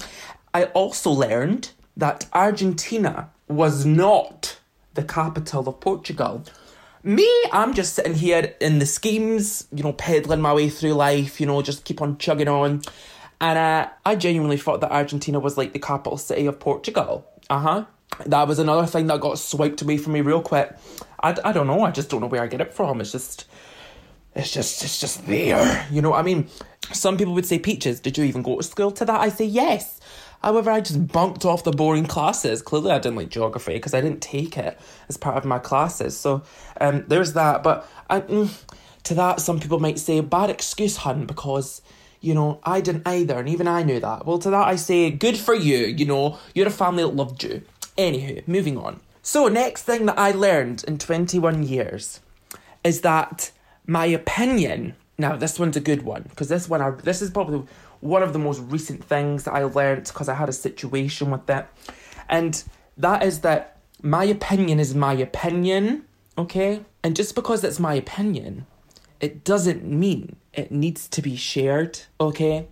I 0.53 0.65
also 0.65 1.11
learned 1.11 1.71
that 1.97 2.27
Argentina 2.33 3.31
was 3.49 3.87
not 3.87 4.59
the 4.95 5.03
capital 5.03 5.69
of 5.69 5.81
Portugal. 5.81 6.45
Me, 7.03 7.29
I'm 7.53 7.75
just 7.75 7.95
sitting 7.95 8.15
here 8.15 8.55
in 8.61 8.79
the 8.79 8.87
schemes, 8.87 9.67
you 9.73 9.83
know, 9.83 9.93
peddling 9.93 10.41
my 10.41 10.53
way 10.53 10.69
through 10.69 10.95
life, 10.95 11.41
you 11.41 11.47
know, 11.47 11.63
just 11.63 11.85
keep 11.85 12.03
on 12.03 12.19
chugging 12.19 12.49
on. 12.49 12.83
And 13.41 13.59
uh, 13.59 13.89
I 14.05 14.17
genuinely 14.17 14.57
thought 14.57 14.81
that 14.81 14.91
Argentina 14.91 15.39
was 15.39 15.57
like 15.57 15.73
the 15.73 15.79
capital 15.79 16.19
city 16.19 16.47
of 16.47 16.59
Portugal. 16.59 17.25
Uh 17.49 17.61
huh. 17.61 17.85
That 18.27 18.49
was 18.49 18.59
another 18.59 18.87
thing 18.87 19.07
that 19.07 19.21
got 19.21 19.39
swiped 19.39 19.81
away 19.81 19.97
from 19.97 20.13
me 20.15 20.21
real 20.21 20.43
quick. 20.43 20.75
I, 21.23 21.37
I 21.45 21.53
don't 21.53 21.67
know, 21.67 21.83
I 21.83 21.91
just 21.91 22.11
don't 22.11 22.21
know 22.21 22.27
where 22.27 22.43
I 22.43 22.49
get 22.49 22.61
it 22.61 22.75
from. 22.75 23.01
It's 23.01 23.13
just 23.13 23.47
it's 24.39 24.53
just 24.53 24.83
it's 24.83 25.01
just 25.01 25.27
there. 25.27 25.87
You 25.91 26.01
know, 26.01 26.15
I 26.15 26.23
mean, 26.23 26.49
some 26.93 27.17
people 27.17 27.35
would 27.35 27.47
say, 27.47 27.59
Peaches, 27.59 28.01
did 28.01 28.17
you 28.17 28.25
even 28.25 28.43
go 28.43 28.57
to 28.57 28.63
school 28.63 28.91
to 28.93 29.05
that? 29.05 29.21
I 29.21 29.29
say 29.29 29.45
yes. 29.45 30.01
However, 30.43 30.71
I 30.71 30.81
just 30.81 31.09
bunked 31.09 31.45
off 31.45 31.65
the 31.65 31.73
boring 31.73 32.07
classes. 32.07 32.63
Clearly, 32.63 32.93
I 32.93 33.01
didn't 33.01 33.17
like 33.17 33.29
geography 33.29 33.73
because 33.73 33.93
I 33.93 34.01
didn't 34.01 34.23
take 34.23 34.57
it 34.57 34.79
as 35.09 35.17
part 35.17 35.37
of 35.37 35.45
my 35.45 35.59
classes. 35.59 36.17
So, 36.17 36.45
um, 36.81 37.05
there's 37.09 37.33
that. 37.33 37.65
But 37.65 37.89
I, 38.09 38.21
mm, 38.21 38.49
to 39.05 39.15
that, 39.15 39.41
some 39.41 39.59
people 39.59 39.81
might 39.81 39.99
say, 39.99 40.21
bad 40.21 40.51
excuse, 40.51 40.99
hun, 40.99 41.27
because 41.27 41.83
you 42.21 42.35
know, 42.35 42.61
I 42.65 42.81
didn't 42.81 43.07
either, 43.07 43.39
and 43.39 43.49
even 43.49 43.69
I 43.69 43.83
knew 43.83 44.01
that. 44.01 44.27
Well, 44.27 44.39
to 44.39 44.51
that 44.51 44.67
I 44.67 44.77
say, 44.77 45.11
good 45.11 45.37
for 45.37 45.55
you, 45.55 45.79
you 45.79 46.05
know, 46.05 46.39
you're 46.55 46.67
a 46.67 46.71
family 46.71 47.05
that 47.05 47.15
loved 47.15 47.45
you. 47.45 47.63
Anywho, 47.97 48.47
moving 48.49 48.77
on. 48.77 49.01
So, 49.23 49.49
next 49.49 49.83
thing 49.83 50.07
that 50.07 50.19
I 50.19 50.33
learned 50.33 50.85
in 50.89 50.99
21 50.99 51.65
years 51.65 52.21
is 52.83 53.03
that 53.03 53.51
my 53.89 54.07
opinion, 54.07 54.95
now 55.17 55.35
this 55.35 55.59
one's 55.59 55.77
a 55.77 55.81
good 55.81 56.03
one, 56.03 56.23
because 56.29 56.49
this 56.49 56.69
one, 56.69 56.81
I, 56.81 56.91
this 56.91 57.21
is 57.21 57.31
probably 57.31 57.65
one 58.01 58.23
of 58.23 58.33
the 58.33 58.39
most 58.39 58.61
recent 58.61 59.03
things 59.03 59.43
that 59.45 59.55
I 59.55 59.65
learned 59.65 60.05
because 60.05 60.29
I 60.29 60.35
had 60.35 60.49
a 60.49 60.53
situation 60.53 61.33
with 61.33 61.51
it. 61.51 61.67
And 62.29 62.63
that 62.99 63.25
is 63.25 63.41
that 63.41 63.79
my 64.03 64.25
opinion 64.25 64.79
is 64.79 64.95
my 64.95 65.15
opinion, 65.15 66.05
okay? 66.37 66.85
And 67.03 67.17
just 67.17 67.35
because 67.35 67.65
it's 67.65 67.81
my 67.81 67.95
opinion, 67.95 68.67
it 69.21 69.43
doesn't 69.43 69.85
mean 69.85 70.37
it 70.53 70.71
needs 70.71 71.09
to 71.09 71.23
be 71.23 71.35
shared, 71.35 72.01
okay? 72.21 72.69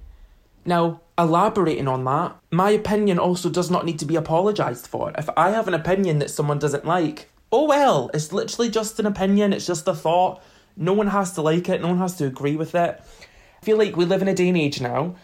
Now, 0.64 1.00
elaborating 1.18 1.88
on 1.88 2.04
that, 2.04 2.36
my 2.50 2.70
opinion 2.70 3.18
also 3.18 3.48
does 3.48 3.70
not 3.70 3.86
need 3.86 3.98
to 4.00 4.04
be 4.04 4.16
apologised 4.16 4.86
for. 4.86 5.12
If 5.16 5.30
I 5.36 5.50
have 5.50 5.66
an 5.66 5.74
opinion 5.74 6.18
that 6.18 6.30
someone 6.30 6.58
doesn't 6.58 6.84
like, 6.84 7.30
oh 7.50 7.64
well, 7.64 8.10
it's 8.12 8.32
literally 8.32 8.68
just 8.68 9.00
an 9.00 9.06
opinion, 9.06 9.54
it's 9.54 9.66
just 9.66 9.88
a 9.88 9.94
thought. 9.94 10.42
No 10.76 10.92
one 10.92 11.08
has 11.08 11.32
to 11.34 11.42
like 11.42 11.68
it, 11.68 11.80
no 11.80 11.88
one 11.88 11.98
has 11.98 12.16
to 12.16 12.26
agree 12.26 12.56
with 12.56 12.74
it. 12.74 13.00
I 13.00 13.64
feel 13.64 13.78
like 13.78 13.96
we 13.96 14.04
live 14.04 14.22
in 14.22 14.28
a 14.28 14.34
day 14.34 14.48
and 14.48 14.58
age 14.58 14.80
now, 14.80 15.16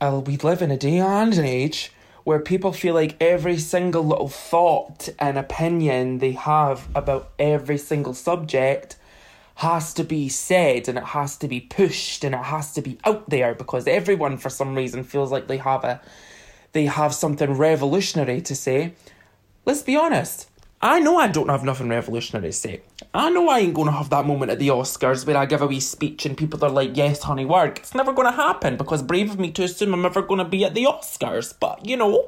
uh, 0.00 0.22
we 0.24 0.36
live 0.36 0.62
in 0.62 0.70
a 0.70 0.76
day 0.76 0.98
and 0.98 1.34
an 1.34 1.44
age 1.44 1.92
where 2.24 2.40
people 2.40 2.72
feel 2.72 2.94
like 2.94 3.16
every 3.20 3.58
single 3.58 4.02
little 4.02 4.28
thought 4.28 5.08
and 5.18 5.36
opinion 5.36 6.18
they 6.18 6.32
have 6.32 6.88
about 6.94 7.30
every 7.38 7.78
single 7.78 8.14
subject 8.14 8.96
has 9.56 9.94
to 9.94 10.02
be 10.02 10.28
said 10.28 10.88
and 10.88 10.98
it 10.98 11.04
has 11.04 11.36
to 11.36 11.46
be 11.46 11.60
pushed 11.60 12.24
and 12.24 12.34
it 12.34 12.44
has 12.44 12.72
to 12.72 12.82
be 12.82 12.98
out 13.04 13.28
there 13.30 13.54
because 13.54 13.86
everyone 13.86 14.36
for 14.36 14.50
some 14.50 14.74
reason 14.74 15.04
feels 15.04 15.30
like 15.30 15.46
they 15.46 15.58
have 15.58 15.84
a 15.84 16.00
they 16.72 16.86
have 16.86 17.14
something 17.14 17.52
revolutionary 17.52 18.40
to 18.40 18.54
say. 18.56 18.94
Let's 19.64 19.82
be 19.82 19.94
honest. 19.94 20.50
I 20.84 21.00
know 21.00 21.16
I 21.16 21.28
don't 21.28 21.48
have 21.48 21.64
nothing 21.64 21.88
revolutionary 21.88 22.48
to 22.48 22.52
say. 22.52 22.82
I 23.14 23.30
know 23.30 23.48
I 23.48 23.60
ain't 23.60 23.72
gonna 23.72 23.90
have 23.90 24.10
that 24.10 24.26
moment 24.26 24.50
at 24.52 24.58
the 24.58 24.68
Oscars 24.68 25.26
where 25.26 25.34
I 25.34 25.46
give 25.46 25.62
a 25.62 25.66
wee 25.66 25.80
speech 25.80 26.26
and 26.26 26.36
people 26.36 26.62
are 26.62 26.68
like, 26.68 26.94
yes, 26.94 27.22
honey, 27.22 27.46
work. 27.46 27.78
It's 27.78 27.94
never 27.94 28.12
gonna 28.12 28.32
happen 28.32 28.76
because 28.76 29.02
brave 29.02 29.30
of 29.30 29.38
me 29.38 29.50
to 29.52 29.62
assume 29.62 29.94
I'm 29.94 30.04
ever 30.04 30.20
gonna 30.20 30.44
be 30.44 30.62
at 30.62 30.74
the 30.74 30.84
Oscars. 30.84 31.54
But, 31.58 31.86
you 31.86 31.96
know, 31.96 32.26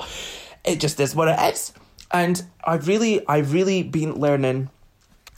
it 0.64 0.80
just 0.80 0.98
is 1.00 1.14
what 1.14 1.28
it 1.28 1.38
is. 1.52 1.74
And 2.10 2.44
I've 2.64 2.88
really, 2.88 3.28
I've 3.28 3.52
really 3.52 3.82
been 3.82 4.14
learning 4.14 4.70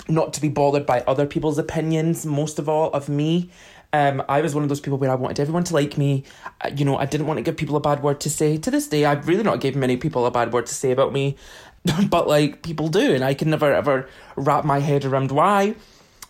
not 0.07 0.33
to 0.35 0.41
be 0.41 0.49
bothered 0.49 0.87
by 0.87 1.01
other 1.01 1.27
people's 1.27 1.59
opinions, 1.59 2.25
most 2.25 2.61
of 2.61 2.69
all 2.69 2.93
of 2.93 3.09
me. 3.09 3.51
Um, 3.93 4.23
I 4.29 4.43
was 4.43 4.55
one 4.55 4.63
of 4.63 4.69
those 4.69 4.81
people 4.81 4.99
where 4.99 5.11
I 5.11 5.15
wanted 5.15 5.41
everyone 5.41 5.65
to 5.65 5.75
like 5.75 5.97
me. 5.97 6.25
Uh, 6.61 6.71
You 6.75 6.85
know, 6.85 6.99
I 6.99 7.07
didn't 7.07 7.27
want 7.27 7.39
to 7.39 7.43
give 7.43 7.57
people 7.57 7.75
a 7.75 7.81
bad 7.81 8.03
word 8.03 8.21
to 8.21 8.31
say. 8.31 8.59
To 8.59 8.71
this 8.71 8.87
day, 8.87 9.07
I've 9.07 9.27
really 9.27 9.43
not 9.43 9.61
given 9.61 9.81
many 9.81 9.97
people 9.97 10.27
a 10.27 10.31
bad 10.31 10.53
word 10.53 10.67
to 10.67 10.75
say 10.75 10.93
about 10.93 11.13
me, 11.13 11.37
but 12.11 12.29
like 12.29 12.63
people 12.63 12.89
do, 12.89 13.15
and 13.15 13.25
I 13.25 13.35
can 13.35 13.51
never 13.51 13.73
ever 13.73 14.09
wrap 14.37 14.65
my 14.65 14.81
head 14.81 15.05
around 15.05 15.31
why. 15.31 15.75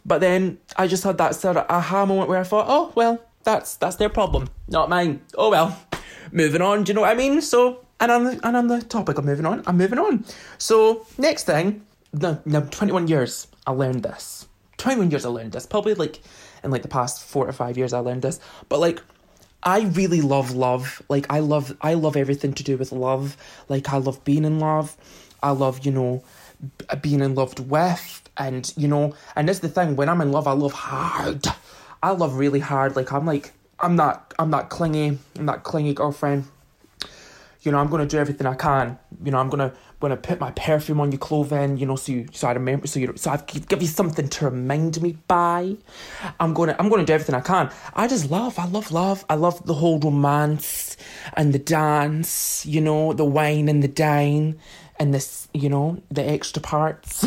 But 0.04 0.20
then 0.20 0.58
I 0.76 0.86
just 0.86 1.04
had 1.04 1.18
that 1.18 1.34
sort 1.34 1.56
of 1.56 1.66
aha 1.68 2.06
moment 2.06 2.28
where 2.28 2.40
I 2.40 2.44
thought, 2.44 2.66
oh 2.68 2.92
well, 2.94 3.20
that's 3.44 3.76
that's 3.76 3.96
their 3.96 4.08
problem, 4.08 4.48
not 4.68 4.88
mine. 4.88 5.22
Oh 5.36 5.50
well, 5.50 5.78
moving 6.32 6.62
on. 6.62 6.84
Do 6.84 6.90
you 6.90 6.94
know 6.94 7.02
what 7.02 7.10
I 7.10 7.14
mean? 7.14 7.40
So, 7.40 7.84
and 8.00 8.10
on 8.10 8.24
the, 8.24 8.40
and 8.42 8.56
on 8.56 8.66
the 8.68 8.82
topic 8.82 9.18
of 9.18 9.24
moving 9.24 9.46
on, 9.46 9.62
I'm 9.66 9.76
moving 9.76 9.98
on. 9.98 10.24
So 10.58 11.06
next 11.18 11.44
thing, 11.44 11.84
no, 12.12 12.40
no, 12.44 12.62
21 12.62 13.08
years, 13.08 13.48
I 13.66 13.72
learned 13.72 14.02
this. 14.02 14.46
21 14.78 15.10
years 15.10 15.26
I 15.26 15.28
learned 15.28 15.52
this. 15.52 15.66
Probably 15.66 15.94
like 15.94 16.20
in 16.64 16.70
like 16.70 16.82
the 16.82 16.88
past 16.88 17.22
four 17.22 17.46
or 17.46 17.52
five 17.52 17.76
years 17.76 17.92
I 17.92 17.98
learned 17.98 18.22
this. 18.22 18.40
But 18.68 18.80
like 18.80 19.02
I 19.62 19.80
really 19.80 20.20
love 20.20 20.52
love. 20.52 21.02
Like 21.08 21.26
I 21.30 21.40
love 21.40 21.76
I 21.80 21.94
love 21.94 22.16
everything 22.16 22.54
to 22.54 22.62
do 22.62 22.76
with 22.76 22.92
love. 22.92 23.36
Like 23.68 23.88
I 23.88 23.98
love 23.98 24.24
being 24.24 24.44
in 24.44 24.58
love. 24.58 24.96
I 25.42 25.50
love, 25.50 25.84
you 25.84 25.92
know, 25.92 26.22
being 27.00 27.20
in 27.20 27.34
loved 27.34 27.60
with 27.60 28.22
and 28.36 28.72
you 28.76 28.88
know, 28.88 29.14
and 29.36 29.48
that's 29.48 29.60
the 29.60 29.68
thing, 29.68 29.96
when 29.96 30.08
I'm 30.08 30.20
in 30.20 30.32
love 30.32 30.46
I 30.46 30.52
love 30.52 30.72
hard. 30.72 31.46
I 32.02 32.10
love 32.10 32.34
really 32.36 32.60
hard. 32.60 32.96
Like 32.96 33.12
I'm 33.12 33.26
like 33.26 33.52
I'm 33.80 33.96
not 33.96 34.34
I'm 34.38 34.50
not 34.50 34.70
clingy. 34.70 35.18
I'm 35.36 35.44
not 35.44 35.64
clingy 35.64 35.94
girlfriend 35.94 36.44
you 37.62 37.72
know, 37.72 37.78
I'm 37.78 37.88
gonna 37.88 38.06
do 38.06 38.18
everything 38.18 38.46
I 38.46 38.54
can. 38.54 38.98
You 39.24 39.32
know, 39.32 39.38
I'm 39.38 39.50
gonna 39.50 39.74
gonna 40.00 40.16
put 40.16 40.38
my 40.38 40.52
perfume 40.52 41.00
on 41.00 41.10
your 41.10 41.18
clothing. 41.18 41.76
You 41.76 41.86
know, 41.86 41.96
so 41.96 42.12
you 42.12 42.26
so 42.32 42.48
I 42.48 42.52
remember 42.52 42.86
so 42.86 43.00
you 43.00 43.12
so 43.16 43.30
I 43.30 43.36
give 43.36 43.82
you 43.82 43.88
something 43.88 44.28
to 44.28 44.44
remind 44.46 45.02
me 45.02 45.18
by. 45.26 45.76
I'm 46.38 46.54
gonna 46.54 46.76
I'm 46.78 46.88
gonna 46.88 47.04
do 47.04 47.12
everything 47.12 47.34
I 47.34 47.40
can. 47.40 47.70
I 47.94 48.06
just 48.06 48.30
love 48.30 48.58
I 48.58 48.66
love 48.66 48.92
love. 48.92 49.24
I 49.28 49.34
love 49.34 49.66
the 49.66 49.74
whole 49.74 49.98
romance 49.98 50.96
and 51.34 51.52
the 51.52 51.58
dance. 51.58 52.64
You 52.64 52.80
know, 52.80 53.12
the 53.12 53.24
wine 53.24 53.68
and 53.68 53.82
the 53.82 53.88
dine 53.88 54.58
and 54.98 55.14
this. 55.14 55.48
You 55.54 55.68
know, 55.68 56.02
the 56.10 56.24
extra 56.28 56.62
parts. 56.62 57.24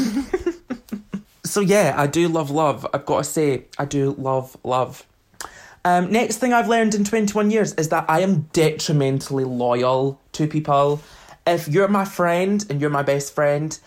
so 1.44 1.60
yeah, 1.62 1.94
I 1.98 2.08
do 2.08 2.28
love 2.28 2.52
love. 2.52 2.86
I've 2.94 3.06
got 3.06 3.20
to 3.20 3.24
say, 3.24 3.66
I 3.78 3.86
do 3.86 4.16
love 4.18 4.58
love. 4.64 5.06
Um, 5.84 6.12
next 6.12 6.38
thing 6.38 6.54
I've 6.54 6.68
learned 6.68 6.94
in 6.94 7.04
21 7.04 7.50
years 7.50 7.74
is 7.74 7.90
that 7.90 8.06
I 8.08 8.20
am 8.20 8.42
detrimentally 8.54 9.44
loyal 9.44 10.22
to 10.34 10.48
people. 10.48 11.02
If 11.48 11.68
you're 11.68 11.88
my 11.88 12.06
friend 12.06 12.64
and 12.70 12.80
you're 12.80 12.92
my 12.92 13.02
best 13.02 13.34
friend, 13.34 13.78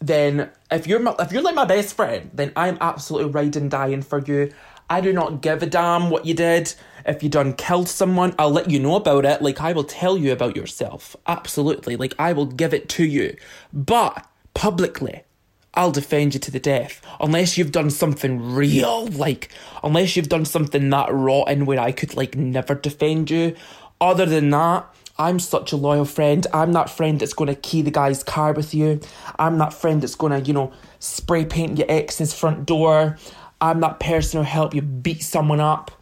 then 0.00 0.50
if 0.70 0.86
you're 0.86 0.98
my, 0.98 1.14
if 1.18 1.30
you're 1.30 1.42
like 1.42 1.54
my 1.54 1.66
best 1.66 1.94
friend, 1.94 2.30
then 2.32 2.52
I'm 2.56 2.78
absolutely 2.80 3.30
riding 3.30 3.68
dying 3.68 4.02
for 4.02 4.18
you. 4.18 4.52
I 4.88 5.00
do 5.00 5.12
not 5.12 5.40
give 5.40 5.62
a 5.62 5.66
damn 5.66 6.10
what 6.10 6.26
you 6.26 6.34
did. 6.34 6.74
If 7.04 7.22
you 7.22 7.28
done 7.28 7.54
killed 7.54 7.88
someone, 7.88 8.34
I'll 8.38 8.50
let 8.50 8.70
you 8.70 8.78
know 8.78 8.96
about 8.96 9.24
it. 9.24 9.42
Like 9.42 9.60
I 9.60 9.72
will 9.72 9.84
tell 9.84 10.16
you 10.16 10.32
about 10.32 10.56
yourself. 10.56 11.16
Absolutely. 11.26 11.96
Like 11.96 12.14
I 12.18 12.32
will 12.32 12.46
give 12.46 12.74
it 12.74 12.88
to 12.90 13.04
you. 13.04 13.36
But 13.72 14.26
publicly, 14.54 15.24
I'll 15.74 15.90
defend 15.90 16.34
you 16.34 16.40
to 16.40 16.50
the 16.50 16.60
death. 16.60 17.00
Unless 17.18 17.56
you've 17.56 17.72
done 17.72 17.90
something 17.90 18.54
real, 18.54 19.06
like, 19.06 19.48
unless 19.82 20.16
you've 20.16 20.28
done 20.28 20.44
something 20.44 20.90
that 20.90 21.08
rotten 21.10 21.64
where 21.64 21.80
I 21.80 21.92
could, 21.92 22.14
like, 22.14 22.36
never 22.36 22.74
defend 22.74 23.30
you. 23.30 23.56
Other 23.98 24.26
than 24.26 24.50
that, 24.50 24.86
I'm 25.18 25.38
such 25.38 25.72
a 25.72 25.76
loyal 25.76 26.04
friend. 26.04 26.46
I'm 26.52 26.72
that 26.72 26.90
friend 26.90 27.20
that's 27.20 27.32
gonna 27.32 27.54
key 27.54 27.80
the 27.82 27.90
guy's 27.90 28.22
car 28.22 28.52
with 28.52 28.74
you. 28.74 29.00
I'm 29.38 29.56
that 29.58 29.72
friend 29.72 30.02
that's 30.02 30.14
gonna, 30.14 30.40
you 30.40 30.52
know, 30.52 30.72
spray 30.98 31.44
paint 31.44 31.78
your 31.78 31.86
ex's 31.90 32.34
front 32.34 32.66
door. 32.66 33.16
I'm 33.62 33.80
that 33.80 34.00
person 34.00 34.38
who'll 34.38 34.44
help 34.44 34.74
you 34.74 34.82
beat 34.82 35.22
someone 35.22 35.60
up. 35.60 35.92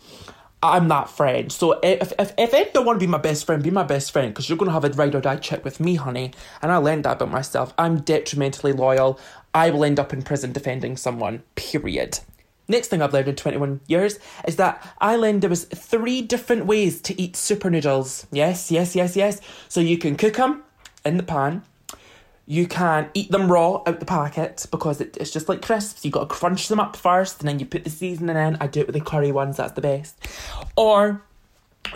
I'm 0.62 0.88
that 0.88 1.10
friend. 1.10 1.52
So 1.52 1.78
if 1.82 2.12
if 2.18 2.32
if 2.38 2.52
you 2.52 2.66
don't 2.72 2.86
want 2.86 2.98
to 2.98 3.06
be 3.06 3.10
my 3.10 3.18
best 3.18 3.44
friend, 3.44 3.62
be 3.62 3.70
my 3.70 3.82
best 3.82 4.12
friend 4.12 4.32
because 4.32 4.48
you're 4.48 4.58
gonna 4.58 4.72
have 4.72 4.84
a 4.84 4.88
ride 4.88 5.14
or 5.14 5.20
die 5.20 5.36
check 5.36 5.62
with 5.62 5.78
me, 5.78 5.94
honey. 5.94 6.32
And 6.62 6.72
I 6.72 6.78
learned 6.78 7.04
that 7.04 7.12
about 7.12 7.30
myself. 7.30 7.74
I'm 7.76 8.00
detrimentally 8.00 8.72
loyal. 8.72 9.20
I 9.54 9.70
will 9.70 9.84
end 9.84 10.00
up 10.00 10.12
in 10.12 10.22
prison 10.22 10.52
defending 10.52 10.96
someone. 10.96 11.42
Period. 11.54 12.20
Next 12.66 12.88
thing 12.88 13.02
I've 13.02 13.12
learned 13.12 13.28
in 13.28 13.36
21 13.36 13.80
years 13.88 14.18
is 14.46 14.56
that 14.56 14.86
I 15.00 15.16
learned 15.16 15.42
there 15.42 15.50
was 15.50 15.64
three 15.64 16.22
different 16.22 16.66
ways 16.66 17.00
to 17.02 17.20
eat 17.20 17.36
super 17.36 17.68
noodles. 17.68 18.26
Yes, 18.30 18.70
yes, 18.70 18.94
yes, 18.96 19.16
yes. 19.16 19.40
So 19.68 19.80
you 19.80 19.98
can 19.98 20.16
cook 20.16 20.34
them 20.34 20.62
in 21.04 21.16
the 21.16 21.22
pan. 21.24 21.62
You 22.50 22.66
can 22.66 23.08
eat 23.14 23.30
them 23.30 23.48
raw 23.48 23.80
out 23.86 24.00
the 24.00 24.06
packet 24.06 24.66
because 24.72 25.00
it, 25.00 25.16
it's 25.20 25.30
just 25.30 25.48
like 25.48 25.62
crisps. 25.62 26.04
You've 26.04 26.14
got 26.14 26.28
to 26.28 26.34
crunch 26.34 26.66
them 26.66 26.80
up 26.80 26.96
first 26.96 27.38
and 27.38 27.48
then 27.48 27.60
you 27.60 27.64
put 27.64 27.84
the 27.84 27.90
seasoning 27.90 28.36
in. 28.36 28.56
I 28.60 28.66
do 28.66 28.80
it 28.80 28.88
with 28.88 28.94
the 28.96 29.00
curry 29.00 29.30
ones, 29.30 29.58
that's 29.58 29.74
the 29.74 29.80
best. 29.80 30.16
Or 30.74 31.22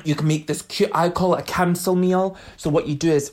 you 0.04 0.14
can 0.14 0.28
make 0.28 0.46
this 0.46 0.62
cute, 0.62 0.92
I 0.94 1.08
call 1.08 1.34
it 1.34 1.40
a 1.40 1.42
cancel 1.42 1.96
meal. 1.96 2.36
So 2.56 2.70
what 2.70 2.86
you 2.86 2.94
do 2.94 3.10
is 3.10 3.32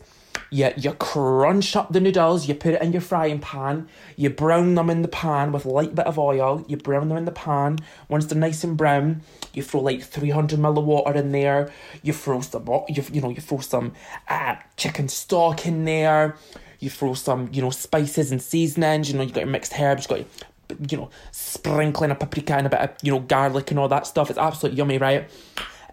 you, 0.49 0.71
you 0.75 0.93
crunch 0.93 1.75
up 1.75 1.93
the 1.93 1.99
noodles, 1.99 2.47
you 2.47 2.55
put 2.55 2.73
it 2.73 2.81
in 2.81 2.91
your 2.91 3.01
frying 3.01 3.37
pan, 3.37 3.87
you 4.15 4.31
brown 4.31 4.73
them 4.73 4.89
in 4.89 5.03
the 5.03 5.07
pan 5.07 5.51
with 5.51 5.65
a 5.65 5.69
light 5.69 5.93
bit 5.93 6.07
of 6.07 6.17
oil, 6.17 6.65
you 6.67 6.75
brown 6.75 7.09
them 7.09 7.19
in 7.19 7.25
the 7.25 7.31
pan. 7.31 7.77
Once 8.09 8.25
they're 8.25 8.39
nice 8.39 8.63
and 8.63 8.77
brown, 8.77 9.21
you 9.53 9.61
throw 9.61 9.81
like 9.81 10.01
300 10.01 10.57
ml 10.57 10.79
of 10.79 10.85
water 10.85 11.13
in 11.19 11.33
there, 11.33 11.71
you 12.01 12.13
throw 12.13 12.41
some, 12.41 12.67
you, 12.89 13.03
you 13.13 13.21
know, 13.21 13.29
you 13.29 13.41
throw 13.41 13.59
some 13.59 13.93
uh, 14.27 14.55
chicken 14.75 15.07
stock 15.07 15.67
in 15.67 15.85
there, 15.85 16.35
you 16.81 16.89
throw 16.89 17.13
some, 17.13 17.49
you 17.53 17.61
know, 17.61 17.69
spices 17.69 18.31
and 18.31 18.41
seasonings, 18.41 19.09
you 19.09 19.17
know, 19.17 19.23
you 19.23 19.31
got 19.31 19.41
your 19.41 19.49
mixed 19.49 19.79
herbs, 19.79 20.03
you 20.03 20.09
got 20.09 20.17
your, 20.19 20.77
you 20.89 20.97
know, 20.97 21.09
sprinkling 21.31 22.11
of 22.11 22.19
paprika 22.19 22.55
and 22.55 22.67
a 22.67 22.69
bit 22.69 22.79
of, 22.79 22.89
you 23.01 23.11
know, 23.11 23.19
garlic 23.19 23.71
and 23.71 23.79
all 23.79 23.87
that 23.87 24.05
stuff. 24.05 24.29
It's 24.29 24.39
absolutely 24.39 24.77
yummy, 24.77 24.97
right? 24.97 25.29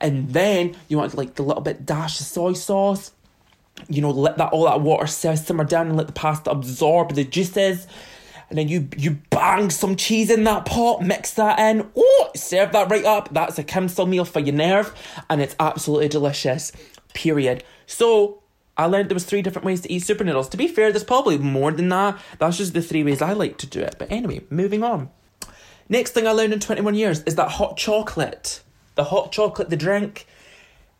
And 0.01 0.31
then 0.31 0.77
you 0.89 0.99
want 0.99 1.17
like 1.17 1.35
the 1.35 1.43
little 1.43 1.63
bit 1.63 1.87
dash 1.87 2.21
of 2.21 2.27
soy 2.27 2.53
sauce 2.55 3.13
you 3.89 4.03
know, 4.03 4.11
let 4.11 4.39
that 4.39 4.53
all 4.53 4.65
that 4.65 4.81
water 4.81 5.07
simmer 5.07 5.65
down 5.65 5.89
and 5.89 5.97
let 5.97 6.07
the 6.07 6.13
pasta 6.13 6.51
absorb 6.51 7.15
the 7.15 7.25
juices. 7.25 7.87
And 8.51 8.59
then 8.59 8.69
you 8.69 8.89
you 8.97 9.19
bang 9.31 9.71
some 9.71 9.95
cheese 9.95 10.31
in 10.31 10.45
that 10.45 10.65
pot, 10.65 11.03
mix 11.03 11.35
that 11.35 11.59
in, 11.59 11.89
oh, 11.95 12.31
serve 12.35 12.73
that 12.73 12.91
right 12.91 13.05
up. 13.05 13.29
That's 13.33 13.59
a 13.59 13.65
Kimsel 13.65 14.09
meal 14.09 14.25
for 14.25 14.41
your 14.41 14.55
nerve, 14.55 14.95
and 15.29 15.43
it's 15.43 15.55
absolutely 15.61 16.09
delicious. 16.09 16.73
Period. 17.13 17.63
So 17.87 18.43
I 18.79 18.87
learned 18.87 19.11
there 19.11 19.15
was 19.15 19.25
three 19.25 19.43
different 19.43 19.67
ways 19.67 19.81
to 19.83 19.93
eat 19.93 20.05
super 20.05 20.23
noodles. 20.23 20.49
To 20.51 20.57
be 20.57 20.69
fair, 20.69 20.93
there's 20.93 21.05
probably 21.05 21.37
more 21.37 21.73
than 21.73 21.89
that. 21.89 22.19
That's 22.39 22.57
just 22.57 22.75
the 22.75 22.81
three 22.81 23.03
ways 23.03 23.21
I 23.21 23.33
like 23.33 23.59
to 23.59 23.67
do 23.67 23.81
it. 23.81 23.97
But 23.99 24.11
anyway, 24.11 24.43
moving 24.51 24.85
on. 24.85 25.11
Next 25.89 26.13
thing 26.13 26.27
I 26.27 26.31
learned 26.31 26.53
in 26.53 26.61
21 26.61 26.95
years 26.95 27.23
is 27.25 27.35
that 27.35 27.51
hot 27.51 27.77
chocolate. 27.77 28.63
The 28.95 29.05
hot 29.05 29.33
chocolate, 29.33 29.71
the 29.71 29.77
drink, 29.77 30.27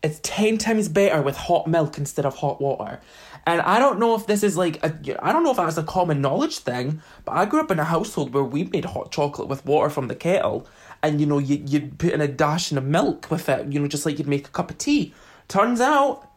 it's 0.03 0.19
10 0.23 0.57
times 0.57 0.89
better 0.89 1.21
with 1.21 1.37
hot 1.37 1.67
milk 1.67 1.97
instead 1.97 2.25
of 2.25 2.35
hot 2.35 2.61
water. 2.61 2.99
And 3.45 3.61
I 3.61 3.79
don't 3.79 3.99
know 3.99 4.15
if 4.15 4.27
this 4.27 4.43
is 4.43 4.57
like, 4.57 4.83
a, 4.83 4.93
I 5.25 5.31
don't 5.31 5.43
know 5.43 5.51
if 5.51 5.57
that's 5.57 5.77
a 5.77 5.83
common 5.83 6.21
knowledge 6.21 6.59
thing, 6.59 7.01
but 7.25 7.33
I 7.33 7.45
grew 7.45 7.61
up 7.61 7.71
in 7.71 7.79
a 7.79 7.85
household 7.85 8.33
where 8.33 8.43
we 8.43 8.65
made 8.65 8.85
hot 8.85 9.11
chocolate 9.11 9.47
with 9.47 9.65
water 9.65 9.89
from 9.89 10.07
the 10.07 10.15
kettle. 10.15 10.67
And, 11.01 11.19
you 11.21 11.25
know, 11.25 11.39
you, 11.39 11.63
you'd 11.65 11.97
put 11.97 12.11
in 12.11 12.21
a 12.21 12.27
dash 12.27 12.71
of 12.71 12.83
milk 12.83 13.31
with 13.31 13.47
it, 13.47 13.71
you 13.71 13.79
know, 13.79 13.87
just 13.87 14.05
like 14.05 14.17
you'd 14.19 14.27
make 14.27 14.47
a 14.47 14.51
cup 14.51 14.69
of 14.69 14.77
tea. 14.77 15.13
Turns 15.47 15.81
out, 15.81 16.28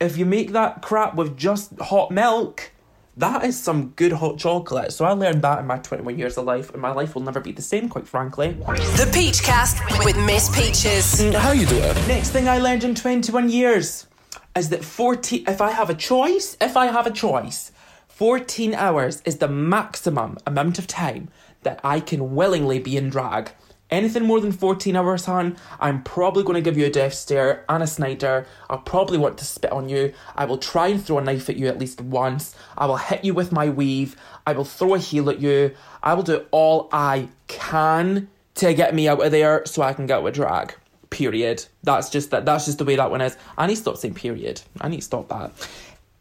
if 0.00 0.16
you 0.16 0.26
make 0.26 0.52
that 0.52 0.82
crap 0.82 1.14
with 1.14 1.36
just 1.36 1.78
hot 1.80 2.10
milk, 2.10 2.72
that 3.16 3.44
is 3.44 3.58
some 3.58 3.90
good 3.90 4.12
hot 4.12 4.38
chocolate. 4.38 4.92
So 4.92 5.04
I 5.06 5.12
learned 5.12 5.42
that 5.42 5.60
in 5.60 5.66
my 5.66 5.78
21 5.78 6.18
years 6.18 6.36
of 6.36 6.44
life, 6.44 6.70
and 6.72 6.82
my 6.82 6.92
life 6.92 7.14
will 7.14 7.22
never 7.22 7.40
be 7.40 7.52
the 7.52 7.62
same, 7.62 7.88
quite 7.88 8.06
frankly. 8.06 8.52
The 8.52 9.10
Peachcast 9.12 10.04
with 10.04 10.16
Miss 10.26 10.54
Peaches. 10.54 11.22
Mm, 11.22 11.34
how 11.34 11.52
you 11.52 11.66
doing? 11.66 11.94
Next 12.06 12.30
thing 12.30 12.46
I 12.48 12.58
learned 12.58 12.84
in 12.84 12.94
21 12.94 13.48
years 13.48 14.06
is 14.54 14.68
that 14.68 14.84
14, 14.84 15.44
if 15.48 15.60
I 15.60 15.70
have 15.70 15.88
a 15.88 15.94
choice, 15.94 16.56
if 16.60 16.76
I 16.76 16.86
have 16.86 17.06
a 17.06 17.10
choice, 17.10 17.72
14 18.08 18.74
hours 18.74 19.22
is 19.24 19.38
the 19.38 19.48
maximum 19.48 20.36
amount 20.46 20.78
of 20.78 20.86
time 20.86 21.28
that 21.62 21.80
I 21.82 22.00
can 22.00 22.34
willingly 22.34 22.78
be 22.78 22.96
in 22.96 23.08
drag. 23.08 23.52
Anything 23.88 24.24
more 24.24 24.40
than 24.40 24.50
14 24.50 24.96
hours, 24.96 25.26
hon, 25.26 25.56
I'm 25.78 26.02
probably 26.02 26.42
going 26.42 26.56
to 26.56 26.60
give 26.60 26.76
you 26.76 26.86
a 26.86 26.90
death 26.90 27.14
stare 27.14 27.64
and 27.68 27.84
a 27.84 27.86
snider. 27.86 28.46
I'll 28.68 28.78
probably 28.78 29.16
want 29.16 29.38
to 29.38 29.44
spit 29.44 29.70
on 29.70 29.88
you. 29.88 30.12
I 30.34 30.44
will 30.44 30.58
try 30.58 30.88
and 30.88 31.04
throw 31.04 31.18
a 31.18 31.22
knife 31.22 31.48
at 31.48 31.56
you 31.56 31.68
at 31.68 31.78
least 31.78 32.00
once. 32.00 32.56
I 32.76 32.86
will 32.86 32.96
hit 32.96 33.24
you 33.24 33.32
with 33.32 33.52
my 33.52 33.68
weave. 33.68 34.16
I 34.44 34.54
will 34.54 34.64
throw 34.64 34.94
a 34.94 34.98
heel 34.98 35.30
at 35.30 35.40
you. 35.40 35.72
I 36.02 36.14
will 36.14 36.24
do 36.24 36.44
all 36.50 36.88
I 36.90 37.28
can 37.46 38.28
to 38.56 38.74
get 38.74 38.94
me 38.94 39.06
out 39.06 39.24
of 39.24 39.30
there 39.30 39.64
so 39.66 39.82
I 39.82 39.92
can 39.92 40.06
get 40.06 40.22
with 40.22 40.34
drag. 40.34 40.74
Period. 41.10 41.64
That's 41.84 42.10
just 42.10 42.32
that. 42.32 42.44
That's 42.44 42.64
just 42.66 42.78
the 42.78 42.84
way 42.84 42.96
that 42.96 43.10
one 43.12 43.20
is. 43.20 43.36
I 43.56 43.68
need 43.68 43.76
to 43.76 43.80
stop 43.80 43.98
saying 43.98 44.14
period. 44.14 44.62
I 44.80 44.88
need 44.88 44.96
to 44.96 45.02
stop 45.02 45.28
that. 45.28 45.52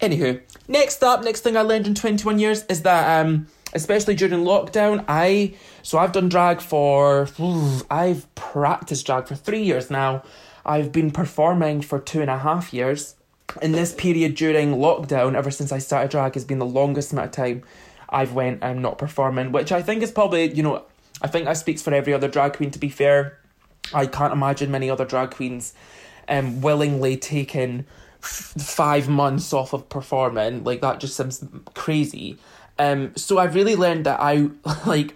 Anywho, 0.01 0.39
next 0.67 1.01
up, 1.03 1.23
next 1.23 1.41
thing 1.41 1.57
I 1.57 1.61
learned 1.61 1.87
in 1.87 1.95
21 1.95 2.37
years 2.37 2.63
is 2.65 2.83
that 2.83 3.25
um 3.25 3.47
especially 3.75 4.15
during 4.15 4.43
lockdown, 4.43 5.03
I 5.07 5.53
so 5.83 5.99
I've 5.99 6.13
done 6.13 6.29
drag 6.29 6.61
for 6.61 7.27
I've 7.91 8.33
practiced 8.33 9.05
drag 9.05 9.27
for 9.27 9.35
three 9.35 9.61
years 9.61 9.91
now. 9.91 10.23
I've 10.65 10.91
been 10.91 11.11
performing 11.11 11.81
for 11.81 11.99
two 11.99 12.21
and 12.21 12.29
a 12.31 12.39
half 12.39 12.73
years. 12.73 13.15
In 13.61 13.73
this 13.73 13.93
period 13.93 14.33
during 14.33 14.75
lockdown, 14.75 15.35
ever 15.35 15.51
since 15.51 15.71
I 15.71 15.77
started 15.77 16.09
drag, 16.09 16.33
has 16.33 16.43
been 16.43 16.57
the 16.57 16.65
longest 16.65 17.11
amount 17.13 17.27
of 17.27 17.31
time 17.33 17.63
I've 18.09 18.33
went 18.33 18.59
and 18.63 18.81
not 18.81 18.97
performing, 18.97 19.51
which 19.51 19.71
I 19.71 19.83
think 19.83 20.01
is 20.01 20.11
probably 20.11 20.51
you 20.51 20.63
know 20.63 20.83
I 21.21 21.27
think 21.27 21.45
that 21.45 21.57
speaks 21.57 21.81
for 21.81 21.93
every 21.93 22.13
other 22.13 22.29
drag 22.29 22.53
queen. 22.53 22.71
To 22.71 22.79
be 22.79 22.89
fair, 22.89 23.37
I 23.93 24.07
can't 24.07 24.33
imagine 24.33 24.71
many 24.71 24.89
other 24.89 25.05
drag 25.05 25.31
queens 25.31 25.73
um 26.27 26.61
willingly 26.61 27.17
taking 27.17 27.85
f- 28.23 28.53
five 28.57 29.07
months 29.07 29.53
off 29.53 29.73
of 29.73 29.89
performing 29.89 30.63
like 30.63 30.81
that. 30.81 30.99
Just 31.01 31.17
seems 31.17 31.43
crazy. 31.75 32.37
Um, 32.77 33.15
so 33.15 33.37
I've 33.37 33.55
really 33.55 33.75
learned 33.75 34.05
that 34.05 34.19
I 34.19 34.49
like 34.85 35.15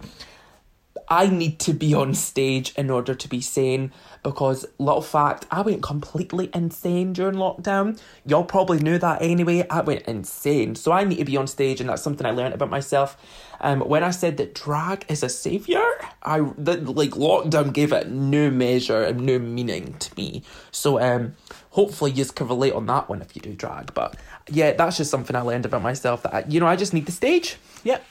I 1.10 1.26
need 1.26 1.58
to 1.60 1.72
be 1.72 1.92
on 1.92 2.14
stage 2.14 2.72
in 2.76 2.88
order 2.88 3.16
to 3.16 3.28
be 3.28 3.40
sane 3.40 3.90
because 4.22 4.64
little 4.78 5.02
fact, 5.02 5.44
I 5.50 5.60
went 5.62 5.82
completely 5.82 6.50
insane 6.54 7.12
during 7.12 7.34
lockdown. 7.34 8.00
Y'all 8.24 8.44
probably 8.44 8.78
knew 8.78 8.96
that 8.98 9.20
anyway. 9.20 9.66
I 9.68 9.80
went 9.80 10.02
insane. 10.02 10.76
So 10.76 10.92
I 10.92 11.02
need 11.02 11.18
to 11.18 11.24
be 11.24 11.36
on 11.36 11.48
stage 11.48 11.80
and 11.80 11.90
that's 11.90 12.02
something 12.02 12.24
I 12.24 12.30
learned 12.30 12.54
about 12.54 12.70
myself. 12.70 13.16
Um 13.60 13.80
when 13.80 14.04
I 14.04 14.10
said 14.10 14.36
that 14.36 14.54
drag 14.54 15.04
is 15.08 15.24
a 15.24 15.28
savior, 15.28 15.82
I 16.22 16.40
the, 16.56 16.76
like 16.76 17.10
lockdown 17.10 17.72
gave 17.72 17.92
it 17.92 18.08
new 18.08 18.52
measure 18.52 19.02
and 19.02 19.20
new 19.20 19.40
meaning 19.40 19.94
to 19.98 20.14
me. 20.16 20.44
So 20.70 21.00
um 21.00 21.34
hopefully 21.70 22.12
you 22.12 22.24
can 22.26 22.46
relate 22.46 22.72
on 22.72 22.86
that 22.86 23.08
one 23.08 23.20
if 23.20 23.34
you 23.34 23.42
do 23.42 23.54
drag. 23.54 23.94
But 23.94 24.16
yeah, 24.50 24.72
that's 24.72 24.96
just 24.96 25.10
something 25.10 25.34
I 25.36 25.40
learned 25.40 25.66
about 25.66 25.82
myself 25.82 26.22
that 26.22 26.34
I, 26.34 26.44
you 26.48 26.60
know 26.60 26.66
I 26.66 26.76
just 26.76 26.92
need 26.92 27.06
the 27.06 27.12
stage. 27.12 27.56
Yep. 27.84 28.04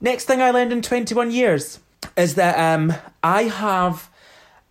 Next 0.00 0.24
thing 0.24 0.42
I 0.42 0.50
learned 0.50 0.72
in 0.72 0.82
21 0.82 1.30
years 1.30 1.80
is 2.16 2.34
that 2.34 2.58
um 2.58 2.92
I 3.22 3.44
have 3.44 4.10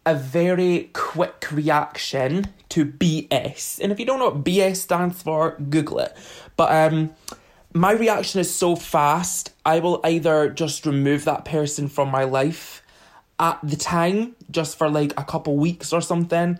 a 0.05 0.15
very 0.15 0.89
quick 0.93 1.45
reaction 1.51 2.47
to 2.69 2.85
BS. 2.85 3.79
And 3.79 3.91
if 3.91 3.99
you 3.99 4.05
don't 4.05 4.19
know 4.19 4.29
what 4.29 4.43
BS 4.43 4.77
stands 4.77 5.21
for, 5.21 5.57
Google 5.69 5.99
it. 5.99 6.15
But 6.57 6.71
um 6.71 7.11
my 7.73 7.91
reaction 7.91 8.39
is 8.39 8.53
so 8.53 8.75
fast, 8.75 9.51
I 9.65 9.79
will 9.79 9.99
either 10.03 10.49
just 10.49 10.85
remove 10.85 11.25
that 11.25 11.43
person 11.43 11.87
from 11.87 12.09
my 12.09 12.23
life 12.23 12.83
at 13.39 13.59
the 13.63 13.75
time, 13.75 14.35
just 14.51 14.77
for 14.77 14.89
like 14.89 15.11
a 15.17 15.23
couple 15.23 15.57
weeks 15.57 15.91
or 15.91 16.01
something. 16.01 16.59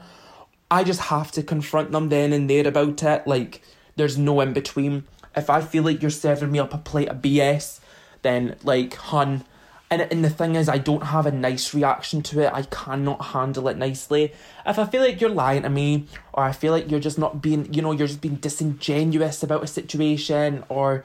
I 0.72 0.84
just 0.84 1.02
have 1.02 1.32
to 1.34 1.44
confront 1.44 1.92
them 1.92 2.10
then 2.10 2.34
and 2.34 2.50
there 2.50 2.68
about 2.68 3.04
it. 3.04 3.28
Like, 3.28 3.62
there's 3.96 4.18
no 4.18 4.42
in 4.42 4.54
between. 4.54 5.04
If 5.36 5.50
I 5.50 5.62
feel 5.62 5.84
like 5.84 6.02
you're 6.02 6.12
serving 6.12 6.52
me 6.52 6.60
up 6.60 6.74
a 6.74 6.78
plate 6.78 7.10
of 7.10 7.18
BS, 7.18 7.80
then, 8.22 8.56
like, 8.64 8.94
hun. 8.96 9.46
And, 9.90 10.02
and 10.02 10.24
the 10.24 10.30
thing 10.30 10.56
is, 10.56 10.70
I 10.70 10.80
don't 10.80 11.04
have 11.04 11.26
a 11.26 11.32
nice 11.32 11.74
reaction 11.74 12.22
to 12.24 12.42
it. 12.42 12.52
I 12.54 12.64
cannot 12.64 13.26
handle 13.26 13.68
it 13.68 13.78
nicely. 13.78 14.34
If 14.66 14.80
I 14.80 14.86
feel 14.86 15.02
like 15.02 15.22
you're 15.22 15.30
lying 15.30 15.64
to 15.64 15.70
me, 15.70 16.08
or 16.34 16.44
I 16.44 16.52
feel 16.52 16.72
like 16.72 16.90
you're 16.90 17.00
just 17.00 17.20
not 17.20 17.42
being, 17.42 17.72
you 17.74 17.82
know, 17.82 17.92
you're 17.92 18.08
just 18.08 18.22
being 18.22 18.36
disingenuous 18.36 19.44
about 19.44 19.64
a 19.64 19.68
situation, 19.68 20.64
or 20.70 21.04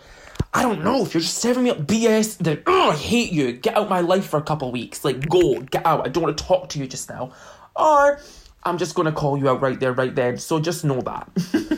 I 0.55 0.63
don't 0.63 0.83
know, 0.83 1.03
if 1.03 1.13
you're 1.13 1.21
just 1.21 1.39
serving 1.39 1.65
me 1.65 1.71
up 1.71 1.79
BS, 1.79 2.39
then, 2.39 2.63
oh, 2.67 2.91
I 2.91 2.97
hate 2.97 3.33
you. 3.33 3.53
Get 3.53 3.77
out 3.77 3.89
my 3.89 4.01
life 4.01 4.27
for 4.27 4.39
a 4.39 4.43
couple 4.43 4.71
weeks. 4.73 5.05
Like, 5.05 5.29
go, 5.29 5.61
get 5.61 5.85
out. 5.85 6.07
I 6.07 6.09
don't 6.09 6.23
want 6.23 6.39
to 6.39 6.45
talk 6.45 6.71
to 6.71 6.79
you 6.79 6.87
just 6.87 7.11
now. 7.11 7.33
Or 7.77 8.21
I'm 8.63 8.79
just 8.79 8.95
going 8.95 9.07
to 9.07 9.13
call 9.13 9.37
you 9.37 9.49
out 9.49 9.61
right 9.61 9.79
there, 9.79 9.93
right 9.93 10.15
then. 10.15 10.39
So 10.39 10.61
just 10.61 10.85
know 10.85 11.01
that. 11.03 11.29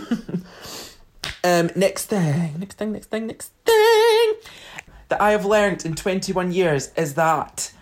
um, 1.45 1.71
next 1.75 2.07
thing, 2.07 2.59
next 2.59 2.75
thing, 2.75 2.93
next 2.93 3.07
thing, 3.07 3.27
next 3.27 3.53
thing 3.65 4.35
that 5.09 5.21
I 5.21 5.33
have 5.33 5.45
learned 5.45 5.85
in 5.85 5.95
21 5.95 6.53
years 6.53 6.91
is 6.97 7.15
that 7.15 7.73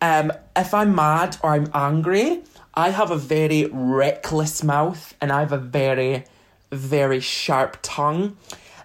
um, 0.00 0.32
if 0.56 0.72
I'm 0.72 0.94
mad 0.94 1.36
or 1.42 1.50
I'm 1.50 1.68
angry, 1.74 2.42
I 2.74 2.90
have 2.90 3.10
a 3.10 3.16
very 3.16 3.66
reckless 3.66 4.62
mouth 4.62 5.14
and 5.20 5.32
I 5.32 5.40
have 5.40 5.52
a 5.52 5.58
very, 5.58 6.24
very 6.70 7.20
sharp 7.20 7.78
tongue. 7.82 8.36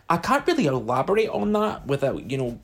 I 0.09 0.17
can't 0.17 0.45
really 0.47 0.65
elaborate 0.65 1.29
on 1.29 1.53
that 1.53 1.87
without, 1.87 2.29
you 2.29 2.37
know, 2.37 2.59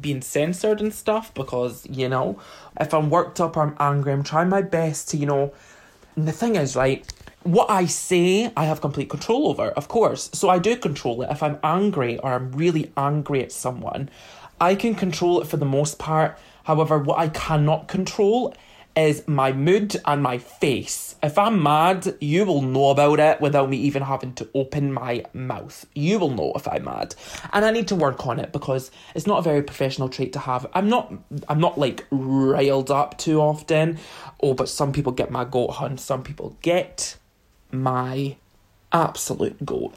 being 0.00 0.22
censored 0.22 0.80
and 0.80 0.94
stuff 0.94 1.34
because, 1.34 1.86
you 1.90 2.08
know, 2.08 2.40
if 2.80 2.94
I'm 2.94 3.10
worked 3.10 3.40
up 3.40 3.56
or 3.56 3.62
I'm 3.62 3.76
angry, 3.80 4.12
I'm 4.12 4.22
trying 4.22 4.48
my 4.48 4.62
best 4.62 5.08
to, 5.10 5.16
you 5.16 5.26
know, 5.26 5.52
and 6.16 6.26
the 6.26 6.32
thing 6.32 6.56
is, 6.56 6.74
right, 6.74 7.06
what 7.52 7.70
I 7.70 7.86
say, 7.86 8.52
I 8.56 8.64
have 8.64 8.82
complete 8.82 9.08
control 9.08 9.48
over, 9.48 9.68
of 9.70 9.88
course. 9.88 10.28
So 10.34 10.50
I 10.50 10.58
do 10.58 10.76
control 10.76 11.22
it. 11.22 11.30
If 11.30 11.42
I'm 11.42 11.58
angry 11.64 12.18
or 12.18 12.32
I'm 12.32 12.52
really 12.52 12.92
angry 12.96 13.42
at 13.42 13.52
someone, 13.52 14.10
I 14.60 14.74
can 14.74 14.94
control 14.94 15.40
it 15.40 15.46
for 15.46 15.56
the 15.56 15.64
most 15.64 15.98
part. 15.98 16.38
However, 16.64 16.98
what 16.98 17.18
I 17.18 17.28
cannot 17.28 17.88
control 17.88 18.54
is 18.94 19.26
my 19.26 19.52
mood 19.52 19.96
and 20.04 20.22
my 20.22 20.36
face. 20.36 21.14
If 21.22 21.38
I'm 21.38 21.62
mad, 21.62 22.16
you 22.20 22.44
will 22.44 22.60
know 22.60 22.90
about 22.90 23.18
it 23.20 23.40
without 23.40 23.70
me 23.70 23.78
even 23.78 24.02
having 24.02 24.34
to 24.34 24.48
open 24.54 24.92
my 24.92 25.24
mouth. 25.32 25.86
You 25.94 26.18
will 26.18 26.30
know 26.30 26.52
if 26.54 26.68
I'm 26.68 26.84
mad. 26.84 27.14
And 27.52 27.64
I 27.64 27.70
need 27.70 27.88
to 27.88 27.94
work 27.94 28.26
on 28.26 28.38
it 28.38 28.52
because 28.52 28.90
it's 29.14 29.26
not 29.26 29.38
a 29.38 29.42
very 29.42 29.62
professional 29.62 30.08
trait 30.10 30.34
to 30.34 30.40
have. 30.40 30.66
I'm 30.74 30.88
not 30.88 31.12
I'm 31.48 31.60
not 31.60 31.78
like 31.78 32.06
riled 32.10 32.90
up 32.90 33.16
too 33.16 33.40
often. 33.40 33.98
Oh, 34.42 34.52
but 34.52 34.68
some 34.68 34.92
people 34.92 35.12
get 35.12 35.30
my 35.30 35.44
goat 35.44 35.68
hunt, 35.68 36.00
some 36.00 36.22
people 36.22 36.56
get 36.60 37.16
my 37.70 38.36
absolute 38.92 39.64
goal. 39.64 39.92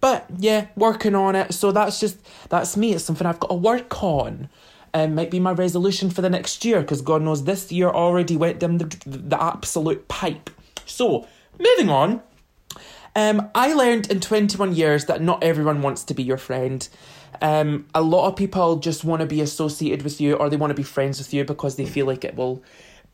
But 0.00 0.26
yeah, 0.38 0.68
working 0.76 1.14
on 1.14 1.36
it. 1.36 1.52
So 1.52 1.72
that's 1.72 2.00
just 2.00 2.18
that's 2.48 2.76
me. 2.76 2.94
It's 2.94 3.04
something 3.04 3.26
I've 3.26 3.40
got 3.40 3.48
to 3.48 3.54
work 3.54 4.02
on. 4.02 4.48
Um, 4.92 5.14
might 5.14 5.30
be 5.30 5.38
my 5.38 5.52
resolution 5.52 6.10
for 6.10 6.20
the 6.20 6.30
next 6.30 6.64
year 6.64 6.80
because 6.80 7.00
God 7.00 7.22
knows 7.22 7.44
this 7.44 7.70
year 7.70 7.88
already 7.88 8.36
went 8.36 8.58
down 8.58 8.78
the, 8.78 8.84
the 9.06 9.40
absolute 9.40 10.08
pipe. 10.08 10.50
So, 10.84 11.28
moving 11.60 11.88
on. 11.88 12.22
Um, 13.14 13.50
I 13.54 13.72
learned 13.72 14.10
in 14.10 14.20
21 14.20 14.74
years 14.74 15.04
that 15.04 15.20
not 15.22 15.44
everyone 15.44 15.82
wants 15.82 16.02
to 16.04 16.14
be 16.14 16.24
your 16.24 16.38
friend. 16.38 16.88
Um, 17.40 17.86
a 17.94 18.02
lot 18.02 18.28
of 18.28 18.36
people 18.36 18.76
just 18.76 19.04
want 19.04 19.20
to 19.20 19.26
be 19.26 19.40
associated 19.40 20.02
with 20.02 20.20
you 20.20 20.34
or 20.34 20.50
they 20.50 20.56
want 20.56 20.70
to 20.70 20.74
be 20.74 20.82
friends 20.82 21.18
with 21.18 21.32
you 21.32 21.44
because 21.44 21.76
they 21.76 21.86
feel 21.86 22.06
like 22.06 22.24
it 22.24 22.36
will 22.36 22.62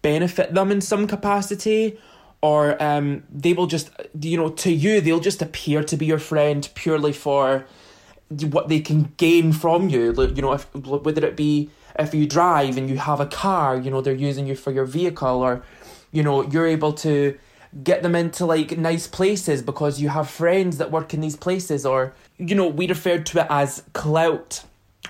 benefit 0.03 0.55
them 0.55 0.70
in 0.70 0.81
some 0.81 1.07
capacity 1.07 1.99
or 2.42 2.81
um, 2.83 3.22
they 3.33 3.53
will 3.53 3.66
just, 3.66 3.90
you 4.20 4.37
know, 4.37 4.51
to 4.51 4.70
you, 4.70 5.01
they'll 5.01 5.20
just 5.20 5.42
appear 5.42 5.83
to 5.83 5.96
be 5.96 6.07
your 6.07 6.18
friend 6.18 6.68
purely 6.75 7.12
for 7.12 7.66
what 8.29 8.68
they 8.68 8.81
can 8.81 9.12
gain 9.16 9.53
from 9.53 9.88
you. 9.88 10.12
You 10.12 10.42
know, 10.42 10.53
if, 10.53 10.72
whether 10.75 11.25
it 11.25 11.37
be 11.37 11.70
if 11.99 12.12
you 12.12 12.27
drive 12.27 12.77
and 12.77 12.90
you 12.90 12.99
have 12.99 13.20
a 13.20 13.27
car, 13.27 13.79
you 13.79 13.90
know, 13.90 14.01
they're 14.01 14.14
using 14.14 14.46
you 14.46 14.55
for 14.55 14.70
your 14.70 14.85
vehicle, 14.85 15.40
or, 15.42 15.62
you 16.12 16.22
know, 16.22 16.42
you're 16.42 16.66
able 16.66 16.92
to 16.92 17.38
get 17.83 18.03
them 18.03 18.14
into 18.14 18.44
like 18.46 18.77
nice 18.77 19.07
places 19.07 19.62
because 19.62 20.01
you 20.01 20.11
have 20.11 20.29
friends 20.29 20.79
that 20.79 20.90
work 20.90 21.14
in 21.14 21.20
these 21.20 21.37
places, 21.37 21.87
or, 21.87 22.12
you 22.37 22.55
know, 22.55 22.68
we 22.68 22.87
referred 22.87 23.25
to 23.27 23.40
it 23.40 23.46
as 23.49 23.83
clout 23.94 24.64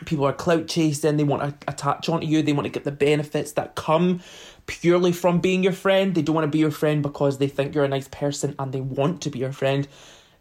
people 0.05 0.27
are 0.27 0.33
clout 0.33 0.69
chasing, 0.69 1.17
they 1.17 1.25
want 1.25 1.43
to 1.43 1.71
attach 1.71 2.09
onto 2.09 2.27
you, 2.27 2.43
they 2.43 2.53
want 2.53 2.67
to 2.67 2.71
get 2.71 2.85
the 2.85 2.93
benefits 2.93 3.53
that 3.53 3.75
come 3.75 4.21
purely 4.67 5.13
from 5.13 5.41
being 5.41 5.63
your 5.63 5.73
friend. 5.73 6.15
They 6.15 6.23
don't 6.23 6.35
want 6.35 6.45
to 6.45 6.51
be 6.51 6.59
your 6.59 6.71
friend 6.71 7.03
because 7.03 7.39
they 7.39 7.49
think 7.49 7.75
you're 7.75 7.85
a 7.85 7.89
nice 7.89 8.09
person 8.09 8.55
and 8.59 8.73
they 8.73 8.81
want 8.81 9.23
to 9.23 9.31
be 9.31 9.39
your 9.39 9.53
friend. 9.53 9.89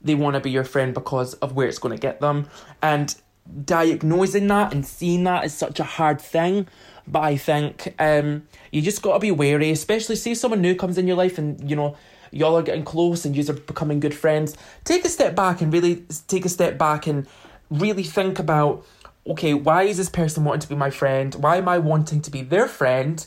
They 0.01 0.15
want 0.15 0.35
to 0.35 0.39
be 0.39 0.51
your 0.51 0.63
friend 0.63 0.93
because 0.93 1.33
of 1.35 1.53
where 1.53 1.67
it's 1.67 1.79
going 1.79 1.95
to 1.95 2.01
get 2.01 2.19
them. 2.19 2.47
And 2.81 3.15
diagnosing 3.63 4.47
that 4.47 4.73
and 4.73 4.85
seeing 4.85 5.23
that 5.23 5.45
is 5.45 5.53
such 5.53 5.79
a 5.79 5.83
hard 5.83 6.19
thing. 6.19 6.67
But 7.07 7.21
I 7.21 7.37
think 7.37 7.93
um, 7.99 8.47
you 8.71 8.81
just 8.81 9.01
got 9.01 9.13
to 9.13 9.19
be 9.19 9.31
wary, 9.31 9.71
especially 9.71 10.15
say 10.15 10.33
someone 10.33 10.61
new 10.61 10.75
comes 10.75 10.97
in 10.97 11.07
your 11.07 11.17
life 11.17 11.37
and 11.37 11.69
you 11.69 11.75
know 11.75 11.95
y'all 12.31 12.57
are 12.57 12.63
getting 12.63 12.83
close 12.83 13.25
and 13.25 13.35
you 13.35 13.49
are 13.49 13.53
becoming 13.53 13.99
good 13.99 14.15
friends. 14.15 14.57
Take 14.83 15.05
a 15.05 15.09
step 15.09 15.35
back 15.35 15.61
and 15.61 15.71
really 15.71 16.03
take 16.27 16.45
a 16.45 16.49
step 16.49 16.77
back 16.77 17.07
and 17.07 17.27
really 17.69 18.03
think 18.03 18.39
about 18.39 18.85
okay, 19.27 19.53
why 19.53 19.83
is 19.83 19.97
this 19.97 20.09
person 20.09 20.43
wanting 20.43 20.61
to 20.61 20.69
be 20.69 20.75
my 20.75 20.89
friend? 20.89 21.33
Why 21.35 21.57
am 21.57 21.67
I 21.67 21.77
wanting 21.77 22.21
to 22.21 22.31
be 22.31 22.41
their 22.41 22.67
friend? 22.67 23.25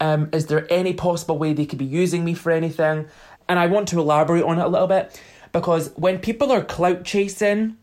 Um, 0.00 0.28
is 0.32 0.46
there 0.46 0.66
any 0.72 0.94
possible 0.94 1.38
way 1.38 1.52
they 1.52 1.66
could 1.66 1.78
be 1.78 1.84
using 1.84 2.24
me 2.24 2.34
for 2.34 2.52
anything? 2.52 3.06
And 3.48 3.58
I 3.58 3.66
want 3.66 3.88
to 3.88 4.00
elaborate 4.00 4.44
on 4.44 4.58
it 4.58 4.64
a 4.64 4.68
little 4.68 4.86
bit 4.86 5.20
because 5.52 5.90
when 5.96 6.18
people 6.18 6.52
are 6.52 6.62
clout 6.62 7.04
chasing, 7.04 7.76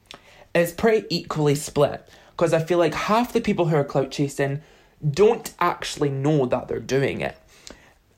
it's 0.53 0.71
pretty 0.71 1.07
equally 1.09 1.55
split. 1.55 2.07
Because 2.31 2.53
I 2.53 2.63
feel 2.63 2.77
like 2.77 2.93
half 2.93 3.33
the 3.33 3.41
people 3.41 3.67
who 3.67 3.75
are 3.75 3.83
clout 3.83 4.11
chasing 4.11 4.61
don't 5.09 5.53
actually 5.59 6.09
know 6.09 6.45
that 6.45 6.67
they're 6.67 6.79
doing 6.79 7.21
it. 7.21 7.37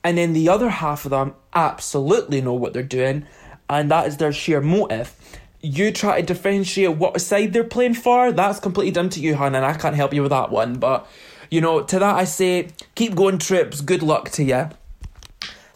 And 0.04 0.18
then 0.18 0.32
the 0.32 0.48
other 0.48 0.70
half 0.70 1.04
of 1.04 1.10
them 1.10 1.34
absolutely 1.54 2.40
know 2.40 2.54
what 2.54 2.72
they're 2.72 2.82
doing, 2.82 3.26
and 3.68 3.90
that 3.90 4.06
is 4.06 4.16
their 4.16 4.32
sheer 4.32 4.60
motive. 4.60 5.14
You 5.60 5.90
try 5.90 6.20
to 6.20 6.26
differentiate 6.26 6.96
what 6.96 7.20
side 7.20 7.52
they're 7.52 7.64
playing 7.64 7.94
for, 7.94 8.30
that's 8.32 8.60
completely 8.60 8.92
down 8.92 9.08
to 9.10 9.20
you, 9.20 9.34
hon, 9.34 9.54
and 9.54 9.64
I 9.64 9.74
can't 9.74 9.96
help 9.96 10.14
you 10.14 10.22
with 10.22 10.30
that 10.30 10.50
one. 10.50 10.78
But, 10.78 11.06
you 11.50 11.60
know, 11.60 11.82
to 11.82 11.98
that 11.98 12.14
I 12.14 12.24
say, 12.24 12.68
keep 12.94 13.14
going, 13.14 13.38
trips, 13.38 13.80
good 13.80 14.02
luck 14.02 14.30
to 14.30 14.44
you. 14.44 14.68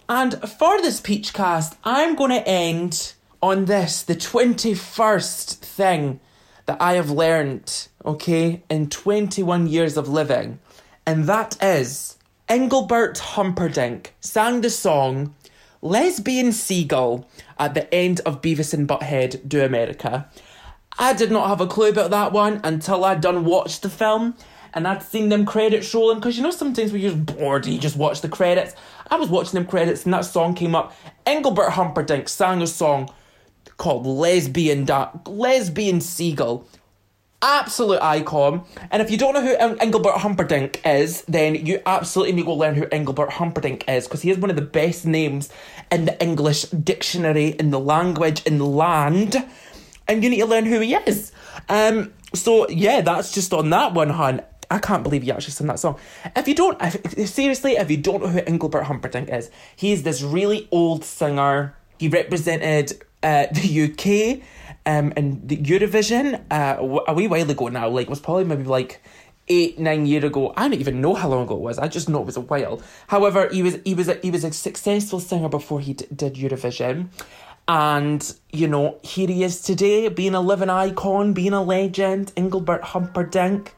And 0.09 0.35
for 0.49 0.81
this 0.81 1.01
Peach 1.01 1.33
cast, 1.33 1.77
I'm 1.85 2.15
going 2.15 2.31
to 2.31 2.47
end 2.47 3.15
on 3.43 3.65
this 3.65 4.03
the 4.03 4.15
21st 4.15 5.55
thing 5.57 6.21
that 6.67 6.81
I 6.81 6.95
have 6.95 7.11
learned, 7.11 7.89
okay, 8.05 8.63
in 8.71 8.89
21 8.89 9.67
years 9.67 9.97
of 9.97 10.09
living. 10.09 10.61
And 11.05 11.25
that 11.25 11.57
is 11.63 12.19
Engelbert 12.49 13.19
Humperdinck 13.19 14.15
sang 14.21 14.61
the 14.61 14.71
song 14.71 15.35
Lesbian 15.81 16.53
Seagull 16.53 17.29
at 17.63 17.75
the 17.75 17.95
end 17.95 18.21
of 18.27 18.43
Beavis 18.43 18.75
and 18.75 18.89
Butthead 18.89 19.49
Do 19.49 19.65
America. 19.65 20.29
I 20.99 21.13
did 21.13 21.31
not 21.31 21.47
have 21.47 21.61
a 21.61 21.67
clue 21.69 21.91
about 21.91 22.11
that 22.11 22.33
one 22.33 22.61
until 22.65 23.05
I'd 23.05 23.21
done 23.21 23.45
watched 23.45 23.83
the 23.83 23.89
film 23.89 24.35
and 24.75 24.89
I'd 24.89 25.05
seen 25.05 25.29
them 25.29 25.47
credits 25.47 25.95
rolling 25.95 26.19
because 26.19 26.37
you 26.37 26.43
know 26.43 26.51
sometimes 26.51 26.91
when 26.91 27.01
you're 27.01 27.15
bored 27.15 27.65
and 27.65 27.73
you 27.73 27.81
just 27.81 27.97
watch 27.97 28.21
the 28.21 28.29
credits. 28.29 28.75
I 29.09 29.17
was 29.17 29.29
watching 29.29 29.53
them 29.53 29.67
credits 29.67 30.05
and 30.05 30.13
that 30.13 30.25
song 30.25 30.55
came 30.55 30.75
up. 30.75 30.93
Engelbert 31.25 31.71
Humperdinck 31.71 32.29
sang 32.29 32.63
a 32.63 32.67
song 32.67 33.09
called 33.77 34.07
Lesbian 34.07 34.85
da- 34.85 35.13
Lesbian 35.27 36.01
Seagull 36.01 36.67
absolute 37.43 38.01
icon. 38.01 38.65
And 38.91 39.03
if 39.03 39.11
you 39.11 39.19
don't 39.19 39.35
know 39.35 39.43
who 39.43 39.57
Engelbert 39.57 40.19
Humperdinck 40.19 40.81
is, 40.87 41.23
then 41.23 41.55
you 41.55 41.81
absolutely 41.85 42.35
need 42.35 42.43
to 42.43 42.47
go 42.47 42.55
learn 42.55 42.75
who 42.75 42.87
Engelbert 42.91 43.33
Humperdinck 43.33 43.89
is 43.89 44.07
because 44.07 44.23
he 44.23 44.31
is 44.31 44.39
one 44.39 44.51
of 44.51 44.57
the 44.57 44.63
best 44.63 45.05
names 45.05 45.51
in 45.91 46.05
the 46.05 46.21
English 46.23 46.63
dictionary, 46.63 47.49
in 47.49 47.71
the 47.71 47.81
language, 47.81 48.43
in 48.45 48.59
the 48.59 48.67
land. 48.67 49.45
And 50.09 50.23
you 50.23 50.31
need 50.31 50.41
to 50.41 50.47
learn 50.47 50.67
who 50.67 50.81
he 50.81 50.95
is. 50.95 51.33
Um, 51.69 52.13
so 52.35 52.69
yeah, 52.69 53.01
that's 53.01 53.33
just 53.33 53.53
on 53.53 53.71
that 53.71 53.93
one, 53.93 54.11
hon. 54.11 54.41
I 54.71 54.79
can't 54.79 55.03
believe 55.03 55.23
you 55.23 55.35
actually 55.35 55.53
sang 55.53 55.67
that 55.67 55.79
song. 55.79 55.99
If 56.35 56.49
you 56.49 56.55
don't, 56.55 56.79
if, 56.81 57.29
seriously, 57.29 57.73
if 57.73 57.91
you 57.91 57.99
don't 57.99 58.23
know 58.23 58.29
who 58.29 58.39
Engelbert 58.39 58.85
Humperdinck 58.85 59.29
is, 59.29 59.51
he's 59.77 60.03
this 60.03 60.23
really 60.23 60.67
old 60.71 61.05
singer. 61.05 61.77
He 61.99 62.09
represented 62.09 63.03
uh, 63.23 63.47
the 63.53 63.83
UK 63.85 64.43
um, 64.85 65.13
and 65.17 65.47
the 65.49 65.57
Eurovision 65.57 66.43
uh, 66.51 67.01
a 67.07 67.15
wee 67.15 67.29
while 67.29 67.49
ago 67.49 67.69
now, 67.69 67.89
like, 67.89 68.07
it 68.07 68.11
was 68.11 68.21
probably 68.21 68.45
maybe 68.45 68.65
like 68.65 69.01
eight 69.49 69.79
nine 69.79 70.07
year 70.07 70.25
ago. 70.25 70.53
I 70.57 70.63
don't 70.69 70.79
even 70.79 71.01
know 71.01 71.15
how 71.15 71.29
long 71.29 71.45
ago 71.45 71.55
it 71.57 71.61
was. 71.61 71.79
I 71.79 71.89
just 71.89 72.09
know 72.09 72.21
it 72.21 72.27
was 72.27 72.37
a 72.37 72.41
while. 72.41 72.81
However, 73.09 73.49
he 73.51 73.63
was 73.63 73.79
he 73.85 73.95
was 73.95 74.09
a, 74.09 74.15
he 74.23 74.31
was 74.31 74.45
a 74.45 74.53
successful 74.53 75.21
singer 75.21 75.49
before 75.49 75.81
he 75.81 75.95
d- 75.95 76.07
did 76.15 76.35
Eurovision, 76.35 77.09
and 77.69 78.35
you 78.53 78.67
know 78.67 78.99
here 79.03 79.29
he 79.29 79.45
is 79.45 79.61
today, 79.63 80.09
being 80.09 80.35
a 80.35 80.41
living 80.41 80.71
icon, 80.71 81.33
being 81.33 81.53
a 81.53 81.63
legend. 81.63 82.33
Engelbert 82.37 82.83
Humperdinck. 82.83 83.75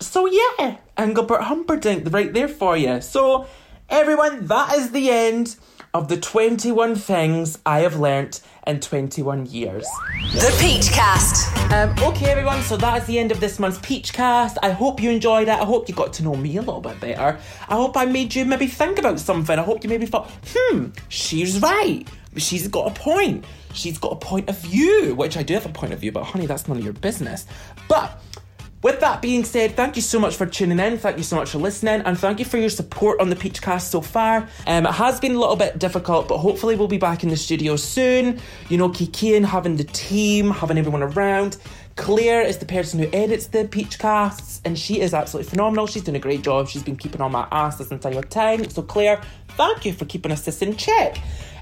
So 0.00 0.26
yeah, 0.26 0.78
Engelbert 0.96 1.42
Humperdinck, 1.42 2.12
right 2.12 2.32
there 2.32 2.48
for 2.48 2.76
you. 2.76 3.00
So 3.00 3.46
everyone, 3.88 4.46
that 4.46 4.74
is 4.74 4.90
the 4.90 5.10
end 5.10 5.56
of 5.94 6.08
the 6.08 6.16
twenty 6.16 6.72
one 6.72 6.96
things 6.96 7.58
I 7.64 7.80
have 7.80 7.96
learnt 7.96 8.40
in 8.66 8.80
21 8.80 9.46
years. 9.46 9.86
The 10.32 10.56
Peach 10.60 10.90
Cast. 10.90 11.56
Um, 11.72 11.94
okay, 12.02 12.30
everyone, 12.30 12.62
so 12.62 12.76
that 12.78 13.02
is 13.02 13.06
the 13.06 13.18
end 13.18 13.30
of 13.30 13.40
this 13.40 13.58
month's 13.58 13.78
Peach 13.78 14.12
Cast. 14.12 14.58
I 14.62 14.70
hope 14.70 15.00
you 15.00 15.10
enjoyed 15.10 15.48
it. 15.48 15.52
I 15.60 15.64
hope 15.64 15.88
you 15.88 15.94
got 15.94 16.12
to 16.14 16.24
know 16.24 16.34
me 16.34 16.56
a 16.56 16.60
little 16.60 16.80
bit 16.80 16.98
better. 17.00 17.38
I 17.68 17.74
hope 17.74 17.96
I 17.96 18.06
made 18.06 18.34
you 18.34 18.44
maybe 18.44 18.66
think 18.66 18.98
about 18.98 19.20
something. 19.20 19.58
I 19.58 19.62
hope 19.62 19.84
you 19.84 19.90
maybe 19.90 20.06
thought, 20.06 20.30
hmm, 20.46 20.86
she's 21.08 21.60
right. 21.60 22.04
She's 22.36 22.66
got 22.68 22.90
a 22.90 22.94
point. 22.94 23.44
She's 23.72 23.98
got 23.98 24.12
a 24.12 24.16
point 24.16 24.48
of 24.48 24.58
view, 24.58 25.14
which 25.14 25.36
I 25.36 25.42
do 25.42 25.54
have 25.54 25.66
a 25.66 25.70
point 25.70 25.92
of 25.92 26.00
view, 26.00 26.10
but 26.12 26.24
honey, 26.24 26.46
that's 26.46 26.66
none 26.66 26.78
of 26.78 26.84
your 26.84 26.92
business. 26.92 27.46
But 27.88 28.20
with 28.84 29.00
that 29.00 29.22
being 29.22 29.44
said, 29.44 29.74
thank 29.74 29.96
you 29.96 30.02
so 30.02 30.20
much 30.20 30.36
for 30.36 30.44
tuning 30.44 30.78
in. 30.78 30.98
Thank 30.98 31.16
you 31.16 31.22
so 31.22 31.36
much 31.36 31.48
for 31.48 31.56
listening, 31.56 32.02
and 32.02 32.18
thank 32.18 32.38
you 32.38 32.44
for 32.44 32.58
your 32.58 32.68
support 32.68 33.18
on 33.18 33.30
the 33.30 33.34
Peachcast 33.34 33.88
so 33.88 34.02
far. 34.02 34.46
Um, 34.66 34.84
it 34.84 34.92
has 34.92 35.18
been 35.18 35.34
a 35.34 35.38
little 35.38 35.56
bit 35.56 35.78
difficult, 35.78 36.28
but 36.28 36.36
hopefully 36.36 36.76
we'll 36.76 36.86
be 36.86 36.98
back 36.98 37.22
in 37.22 37.30
the 37.30 37.36
studio 37.38 37.76
soon. 37.76 38.38
You 38.68 38.76
know, 38.76 38.90
Kiki 38.90 39.36
and 39.36 39.46
having 39.46 39.76
the 39.76 39.84
team, 39.84 40.50
having 40.50 40.76
everyone 40.76 41.02
around. 41.02 41.56
Claire 41.96 42.42
is 42.42 42.58
the 42.58 42.66
person 42.66 43.00
who 43.00 43.08
edits 43.14 43.46
the 43.46 43.64
Peachcasts, 43.64 44.60
and 44.66 44.78
she 44.78 45.00
is 45.00 45.14
absolutely 45.14 45.48
phenomenal. 45.48 45.86
She's 45.86 46.02
doing 46.02 46.16
a 46.16 46.20
great 46.20 46.42
job. 46.42 46.68
She's 46.68 46.82
been 46.82 46.96
keeping 46.96 47.22
on 47.22 47.32
my 47.32 47.48
ass 47.50 47.78
this 47.78 47.90
entire 47.90 48.20
time. 48.20 48.68
So, 48.68 48.82
Claire, 48.82 49.22
thank 49.56 49.86
you 49.86 49.94
for 49.94 50.04
keeping 50.04 50.30
us 50.30 50.44
this 50.44 50.60
in 50.60 50.76
check. 50.76 51.16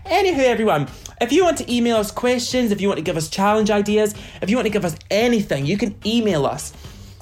Anywho, 0.06 0.38
everyone, 0.38 0.88
if 1.20 1.30
you 1.30 1.44
want 1.44 1.58
to 1.58 1.72
email 1.72 1.98
us 1.98 2.10
questions, 2.10 2.72
if 2.72 2.80
you 2.80 2.88
want 2.88 2.98
to 2.98 3.04
give 3.04 3.16
us 3.16 3.28
challenge 3.28 3.70
ideas, 3.70 4.16
if 4.40 4.50
you 4.50 4.56
want 4.56 4.66
to 4.66 4.72
give 4.72 4.84
us 4.84 4.96
anything, 5.08 5.64
you 5.64 5.78
can 5.78 5.94
email 6.04 6.44
us 6.44 6.72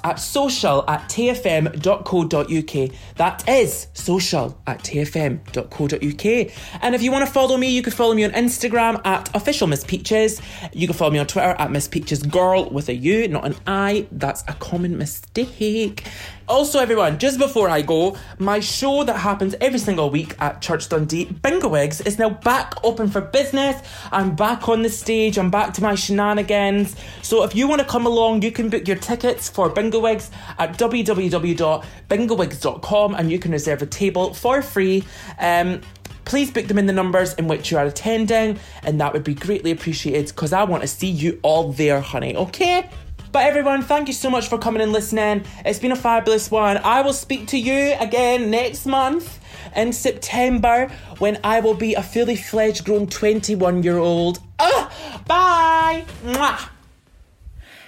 at 0.04 0.18
social 0.18 0.84
at 0.88 1.08
tfm.co.uk. 1.08 2.90
That 3.16 3.48
is 3.48 3.86
social 3.92 4.58
at 4.66 4.80
tfm.co.uk. 4.80 6.52
And 6.82 6.94
if 6.94 7.02
you 7.02 7.12
want 7.12 7.26
to 7.26 7.32
follow 7.32 7.56
me, 7.56 7.68
you 7.68 7.82
can 7.82 7.92
follow 7.92 8.14
me 8.14 8.24
on 8.24 8.30
Instagram 8.32 9.04
at 9.06 9.34
official 9.34 9.66
Miss 9.66 9.84
Peaches. 9.84 10.40
You 10.72 10.86
can 10.86 10.96
follow 10.96 11.10
me 11.10 11.18
on 11.18 11.26
Twitter 11.26 11.54
at 11.58 11.70
Miss 11.70 11.88
Peaches 11.88 12.22
Girl 12.22 12.68
with 12.70 12.88
a 12.88 12.94
U, 12.94 13.28
not 13.28 13.44
an 13.44 13.56
I. 13.66 14.06
That's 14.12 14.42
a 14.48 14.54
common 14.54 14.98
mistake. 14.98 16.04
Also, 16.50 16.78
everyone, 16.80 17.18
just 17.20 17.38
before 17.38 17.68
I 17.68 17.80
go, 17.80 18.16
my 18.40 18.58
show 18.58 19.04
that 19.04 19.18
happens 19.18 19.54
every 19.60 19.78
single 19.78 20.10
week 20.10 20.34
at 20.40 20.60
Church 20.60 20.88
Dundee, 20.88 21.26
Bingo 21.26 21.68
Wigs, 21.68 22.00
is 22.00 22.18
now 22.18 22.30
back 22.30 22.74
open 22.82 23.08
for 23.08 23.20
business. 23.20 23.80
I'm 24.10 24.34
back 24.34 24.68
on 24.68 24.82
the 24.82 24.90
stage, 24.90 25.38
I'm 25.38 25.52
back 25.52 25.72
to 25.74 25.82
my 25.82 25.94
shenanigans. 25.94 26.96
So 27.22 27.44
if 27.44 27.54
you 27.54 27.68
want 27.68 27.82
to 27.82 27.86
come 27.86 28.04
along, 28.04 28.42
you 28.42 28.50
can 28.50 28.68
book 28.68 28.88
your 28.88 28.96
tickets 28.96 29.48
for 29.48 29.68
Bingo 29.68 30.00
Wigs 30.00 30.32
at 30.58 30.76
www.bingowigs.com 30.76 33.14
and 33.14 33.30
you 33.30 33.38
can 33.38 33.52
reserve 33.52 33.82
a 33.82 33.86
table 33.86 34.34
for 34.34 34.60
free. 34.60 35.04
Um, 35.38 35.82
please 36.24 36.50
book 36.50 36.66
them 36.66 36.78
in 36.78 36.86
the 36.86 36.92
numbers 36.92 37.32
in 37.34 37.46
which 37.46 37.70
you 37.70 37.78
are 37.78 37.86
attending, 37.86 38.58
and 38.82 39.00
that 39.00 39.12
would 39.12 39.22
be 39.22 39.34
greatly 39.34 39.70
appreciated 39.70 40.26
because 40.26 40.52
I 40.52 40.64
want 40.64 40.82
to 40.82 40.88
see 40.88 41.10
you 41.10 41.38
all 41.42 41.72
there, 41.72 42.00
honey, 42.00 42.34
okay? 42.34 42.90
But 43.32 43.44
everyone, 43.46 43.82
thank 43.82 44.08
you 44.08 44.14
so 44.14 44.28
much 44.28 44.48
for 44.48 44.58
coming 44.58 44.82
and 44.82 44.92
listening. 44.92 45.44
It's 45.64 45.78
been 45.78 45.92
a 45.92 45.96
fabulous 45.96 46.50
one. 46.50 46.78
I 46.78 47.02
will 47.02 47.12
speak 47.12 47.46
to 47.48 47.58
you 47.58 47.94
again 48.00 48.50
next 48.50 48.86
month 48.86 49.38
in 49.76 49.92
September 49.92 50.90
when 51.18 51.38
I 51.44 51.60
will 51.60 51.74
be 51.74 51.94
a 51.94 52.02
fully 52.02 52.34
fledged 52.34 52.84
grown 52.84 53.06
21 53.06 53.84
year 53.84 53.98
old. 53.98 54.40
Ah, 54.58 55.22
bye! 55.28 56.04
Mwah. 56.24 56.70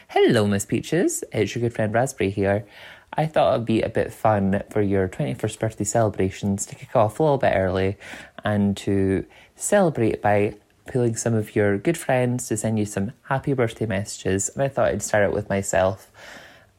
Hello, 0.06 0.46
Miss 0.46 0.64
Peaches. 0.64 1.24
It's 1.32 1.54
your 1.56 1.62
good 1.62 1.74
friend 1.74 1.92
Raspberry 1.92 2.30
here. 2.30 2.64
I 3.12 3.26
thought 3.26 3.54
it'd 3.54 3.66
be 3.66 3.82
a 3.82 3.88
bit 3.88 4.12
fun 4.12 4.62
for 4.70 4.80
your 4.80 5.08
21st 5.08 5.58
birthday 5.58 5.84
celebrations 5.84 6.66
to 6.66 6.76
kick 6.76 6.94
off 6.94 7.18
a 7.18 7.22
little 7.22 7.38
bit 7.38 7.52
early 7.56 7.96
and 8.44 8.76
to 8.76 9.26
celebrate 9.56 10.22
by 10.22 10.54
pulling 10.86 11.16
some 11.16 11.34
of 11.34 11.54
your 11.54 11.78
good 11.78 11.98
friends 11.98 12.48
to 12.48 12.56
send 12.56 12.78
you 12.78 12.84
some 12.84 13.12
happy 13.22 13.52
birthday 13.52 13.86
messages. 13.86 14.48
And 14.50 14.62
I 14.62 14.68
thought 14.68 14.88
I'd 14.88 15.02
start 15.02 15.24
out 15.24 15.32
with 15.32 15.48
myself. 15.48 16.10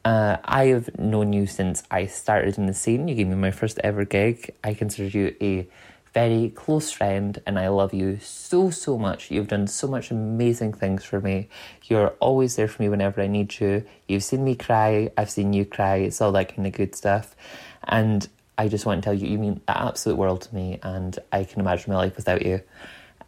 Uh, 0.04 0.36
I 0.44 0.66
have 0.66 0.98
known 0.98 1.32
you 1.32 1.46
since 1.46 1.82
I 1.90 2.06
started 2.06 2.58
in 2.58 2.66
the 2.66 2.74
scene. 2.74 3.08
You 3.08 3.14
gave 3.14 3.28
me 3.28 3.36
my 3.36 3.50
first 3.50 3.78
ever 3.82 4.04
gig. 4.04 4.54
I 4.62 4.74
consider 4.74 5.08
you 5.08 5.34
a 5.40 5.66
very 6.12 6.50
close 6.50 6.92
friend, 6.92 7.40
and 7.44 7.58
I 7.58 7.68
love 7.68 7.92
you 7.92 8.18
so, 8.20 8.70
so 8.70 8.96
much. 8.96 9.32
You've 9.32 9.48
done 9.48 9.66
so 9.66 9.88
much 9.88 10.12
amazing 10.12 10.74
things 10.74 11.04
for 11.04 11.20
me. 11.20 11.48
You're 11.84 12.10
always 12.20 12.54
there 12.54 12.68
for 12.68 12.82
me 12.82 12.88
whenever 12.88 13.20
I 13.20 13.26
need 13.26 13.58
you. 13.58 13.84
You've 14.06 14.22
seen 14.22 14.44
me 14.44 14.54
cry, 14.54 15.10
I've 15.18 15.30
seen 15.30 15.52
you 15.52 15.64
cry. 15.64 15.96
It's 15.96 16.20
all 16.20 16.30
that 16.32 16.54
kind 16.54 16.68
of 16.68 16.72
good 16.72 16.94
stuff. 16.94 17.34
And 17.82 18.28
I 18.56 18.68
just 18.68 18.86
want 18.86 19.02
to 19.02 19.04
tell 19.04 19.14
you, 19.14 19.26
you 19.26 19.38
mean 19.38 19.60
the 19.66 19.76
absolute 19.76 20.16
world 20.16 20.42
to 20.42 20.54
me, 20.54 20.78
and 20.84 21.18
I 21.32 21.42
can 21.42 21.58
imagine 21.58 21.92
my 21.92 21.98
life 21.98 22.16
without 22.16 22.46
you. 22.46 22.62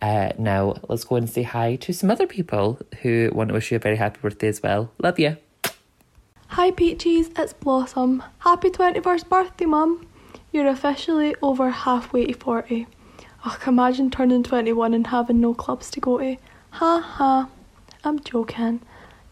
Uh, 0.06 0.30
now, 0.38 0.72
let's 0.88 1.02
go 1.02 1.16
and 1.16 1.28
say 1.28 1.42
hi 1.42 1.74
to 1.74 1.92
some 1.92 2.12
other 2.12 2.28
people 2.28 2.78
who 3.02 3.28
want 3.34 3.48
to 3.48 3.54
wish 3.54 3.72
you 3.72 3.76
a 3.76 3.80
very 3.80 3.96
happy 3.96 4.20
birthday 4.22 4.46
as 4.46 4.62
well. 4.62 4.92
Love 5.00 5.18
you. 5.18 5.36
Hi 6.46 6.70
Peaches, 6.70 7.30
it's 7.36 7.52
Blossom. 7.54 8.22
Happy 8.38 8.70
21st 8.70 9.28
birthday, 9.28 9.64
Mum. 9.64 10.06
You're 10.52 10.68
officially 10.68 11.34
over 11.42 11.70
halfway 11.70 12.26
to 12.26 12.34
40. 12.34 12.86
Oh, 13.44 13.58
imagine 13.66 14.12
turning 14.12 14.44
21 14.44 14.94
and 14.94 15.08
having 15.08 15.40
no 15.40 15.54
clubs 15.54 15.90
to 15.90 15.98
go 15.98 16.18
to. 16.18 16.36
Ha 16.70 17.00
ha. 17.00 17.48
I'm 18.04 18.20
joking. 18.20 18.82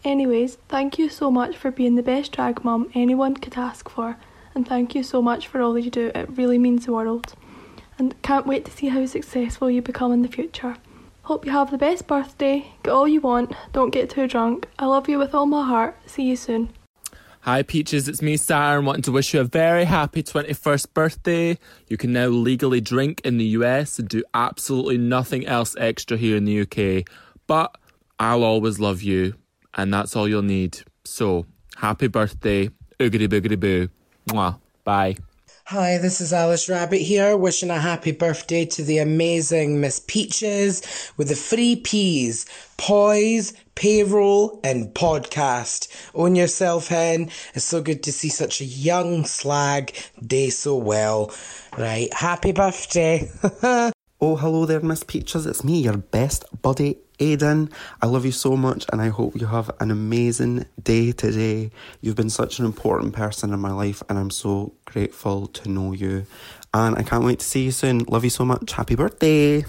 Anyways, 0.03 0.57
thank 0.67 0.99
you 0.99 1.07
so 1.07 1.31
much 1.31 1.55
for 1.55 1.71
being 1.71 1.95
the 1.95 2.03
best 2.03 2.33
drag 2.33 2.65
mum 2.65 2.91
anyone 2.93 3.37
could 3.37 3.57
ask 3.57 3.87
for, 3.87 4.17
and 4.53 4.67
thank 4.67 4.93
you 4.93 5.03
so 5.03 5.21
much 5.21 5.47
for 5.47 5.61
all 5.61 5.71
that 5.71 5.83
you 5.83 5.89
do. 5.89 6.11
It 6.13 6.37
really 6.37 6.59
means 6.59 6.85
the 6.85 6.91
world. 6.91 7.33
And 7.97 8.21
can't 8.21 8.45
wait 8.45 8.65
to 8.65 8.71
see 8.71 8.87
how 8.87 9.05
successful 9.05 9.69
you 9.69 9.81
become 9.81 10.11
in 10.11 10.21
the 10.21 10.27
future. 10.27 10.77
Hope 11.23 11.45
you 11.45 11.51
have 11.51 11.71
the 11.71 11.77
best 11.77 12.07
birthday. 12.07 12.67
Get 12.83 12.91
all 12.91 13.07
you 13.07 13.21
want. 13.21 13.53
Don't 13.73 13.89
get 13.89 14.09
too 14.09 14.27
drunk. 14.27 14.67
I 14.77 14.85
love 14.85 15.09
you 15.09 15.17
with 15.17 15.33
all 15.33 15.45
my 15.45 15.65
heart. 15.65 15.97
See 16.05 16.23
you 16.23 16.35
soon. 16.35 16.69
Hi 17.41 17.61
Peaches, 17.61 18.07
it's 18.07 18.23
me 18.23 18.37
Saturn 18.37 18.85
wanting 18.85 19.03
to 19.03 19.11
wish 19.11 19.31
you 19.31 19.39
a 19.39 19.43
very 19.43 19.85
happy 19.85 20.23
21st 20.23 20.95
birthday. 20.95 21.59
You 21.87 21.95
can 21.95 22.11
now 22.11 22.25
legally 22.25 22.81
drink 22.81 23.21
in 23.23 23.37
the 23.37 23.45
US 23.59 23.99
and 23.99 24.09
do 24.09 24.23
absolutely 24.33 24.97
nothing 24.97 25.45
else 25.45 25.75
extra 25.79 26.17
here 26.17 26.37
in 26.37 26.45
the 26.45 26.61
UK. 26.61 27.07
But 27.45 27.77
I'll 28.19 28.43
always 28.43 28.79
love 28.79 29.03
you 29.03 29.35
and 29.75 29.93
that's 29.93 30.15
all 30.15 30.27
you'll 30.27 30.41
need. 30.41 30.79
So, 31.03 31.45
happy 31.75 32.07
birthday. 32.07 32.69
Oogity 32.99 33.27
boogity 33.27 33.59
boo. 33.59 33.89
Mwah. 34.27 34.59
Bye. 34.83 35.17
Hi, 35.69 35.97
this 35.97 36.21
is 36.21 36.31
Alice 36.31 36.69
Rabbit 36.69 37.01
here, 37.01 37.35
wishing 37.35 37.71
a 37.71 37.79
happy 37.79 38.11
birthday 38.11 38.65
to 38.65 38.83
the 38.83 38.99
amazing 38.99 39.81
Miss 39.81 39.99
Peaches 39.99 40.83
with 41.17 41.29
the 41.29 41.33
three 41.33 41.75
P's 41.75 42.45
poise, 42.77 43.51
payroll, 43.73 44.59
and 44.63 44.93
podcast. 44.93 45.87
Own 46.13 46.35
yourself, 46.35 46.89
hen. 46.89 47.31
It's 47.55 47.65
so 47.65 47.81
good 47.81 48.03
to 48.03 48.11
see 48.11 48.29
such 48.29 48.61
a 48.61 48.65
young 48.65 49.25
slag 49.25 49.95
day 50.23 50.51
so 50.51 50.75
well. 50.77 51.33
Right, 51.75 52.13
happy 52.13 52.51
birthday. 52.51 53.31
Oh, 54.21 54.37
hello 54.37 54.65
there, 54.65 54.79
Miss 54.79 55.03
Peaches. 55.03 55.45
It's 55.45 55.63
me, 55.65 55.81
your 55.81 55.97
best 55.97 56.45
buddy, 56.61 56.97
Aidan. 57.19 57.69
I 58.01 58.07
love 58.07 58.25
you 58.25 58.31
so 58.31 58.55
much 58.57 58.85
and 58.91 59.01
I 59.01 59.09
hope 59.09 59.35
you 59.39 59.47
have 59.47 59.71
an 59.79 59.91
amazing 59.91 60.65
day 60.81 61.11
today. 61.11 61.71
You've 62.01 62.15
been 62.15 62.29
such 62.29 62.59
an 62.59 62.65
important 62.65 63.13
person 63.13 63.53
in 63.53 63.59
my 63.59 63.71
life 63.71 64.01
and 64.09 64.17
I'm 64.17 64.31
so 64.31 64.73
grateful 64.85 65.47
to 65.47 65.69
know 65.69 65.93
you. 65.93 66.25
And 66.73 66.97
I 66.97 67.03
can't 67.03 67.23
wait 67.23 67.39
to 67.39 67.45
see 67.45 67.63
you 67.63 67.71
soon. 67.71 67.99
Love 67.99 68.23
you 68.23 68.29
so 68.29 68.45
much. 68.45 68.73
Happy 68.73 68.95
birthday. 68.95 69.63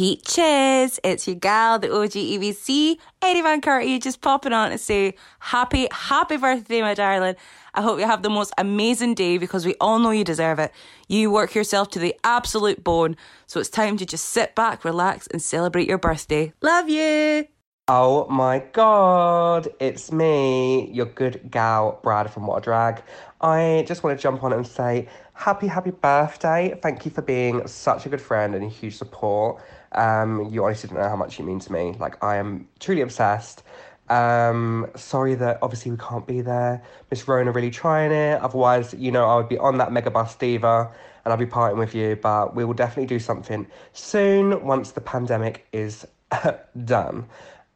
Peaches, 0.00 0.98
it's 1.04 1.26
your 1.26 1.36
gal, 1.36 1.78
the 1.78 1.94
OG 1.94 2.12
EBC, 2.12 2.96
Eddie 3.20 3.42
Van 3.42 3.60
Curty, 3.60 4.00
just 4.00 4.22
popping 4.22 4.54
on 4.54 4.70
to 4.70 4.78
say 4.78 5.12
happy, 5.40 5.88
happy 5.92 6.38
birthday, 6.38 6.80
my 6.80 6.94
darling. 6.94 7.34
I 7.74 7.82
hope 7.82 7.98
you 7.98 8.06
have 8.06 8.22
the 8.22 8.30
most 8.30 8.50
amazing 8.56 9.12
day 9.12 9.36
because 9.36 9.66
we 9.66 9.74
all 9.78 9.98
know 9.98 10.10
you 10.10 10.24
deserve 10.24 10.58
it. 10.58 10.72
You 11.08 11.30
work 11.30 11.54
yourself 11.54 11.90
to 11.90 11.98
the 11.98 12.14
absolute 12.24 12.82
bone, 12.82 13.14
so 13.46 13.60
it's 13.60 13.68
time 13.68 13.98
to 13.98 14.06
just 14.06 14.24
sit 14.24 14.54
back, 14.54 14.86
relax, 14.86 15.26
and 15.26 15.42
celebrate 15.42 15.86
your 15.86 15.98
birthday. 15.98 16.54
Love 16.62 16.88
you! 16.88 17.48
Oh 17.86 18.26
my 18.30 18.60
god, 18.72 19.68
it's 19.80 20.10
me, 20.10 20.90
your 20.92 21.06
good 21.06 21.50
gal, 21.50 22.00
Brad 22.02 22.30
from 22.30 22.46
What 22.46 22.56
a 22.56 22.60
Drag. 22.62 23.02
I 23.42 23.84
just 23.86 24.02
want 24.02 24.18
to 24.18 24.22
jump 24.22 24.42
on 24.44 24.54
and 24.54 24.66
say 24.66 25.08
happy, 25.34 25.66
happy 25.66 25.90
birthday. 25.90 26.78
Thank 26.82 27.04
you 27.04 27.10
for 27.10 27.20
being 27.20 27.66
such 27.66 28.06
a 28.06 28.08
good 28.08 28.22
friend 28.22 28.54
and 28.54 28.64
a 28.64 28.68
huge 28.68 28.96
support. 28.96 29.62
Um, 29.92 30.48
you 30.50 30.64
honestly 30.64 30.88
don't 30.88 30.98
know 30.98 31.08
how 31.08 31.16
much 31.16 31.38
you 31.38 31.44
mean 31.44 31.58
to 31.60 31.72
me. 31.72 31.96
Like, 31.98 32.22
I 32.22 32.36
am 32.36 32.68
truly 32.78 33.00
obsessed. 33.00 33.62
Um, 34.08 34.90
sorry 34.96 35.36
that 35.36 35.58
obviously 35.62 35.92
we 35.92 35.96
can't 35.96 36.26
be 36.26 36.40
there. 36.40 36.82
Miss 37.10 37.26
Rona 37.28 37.52
really 37.52 37.70
trying 37.70 38.10
it. 38.10 38.40
Otherwise, 38.40 38.92
you 38.94 39.12
know, 39.12 39.24
I 39.26 39.36
would 39.36 39.48
be 39.48 39.58
on 39.58 39.78
that 39.78 39.90
Megabus 39.90 40.36
Diva 40.38 40.90
and 41.24 41.32
I'll 41.32 41.38
be 41.38 41.46
partying 41.46 41.78
with 41.78 41.94
you. 41.94 42.16
But 42.16 42.56
we 42.56 42.64
will 42.64 42.74
definitely 42.74 43.06
do 43.06 43.20
something 43.20 43.66
soon 43.92 44.64
once 44.64 44.90
the 44.92 45.00
pandemic 45.00 45.66
is 45.72 46.06
done. 46.84 47.26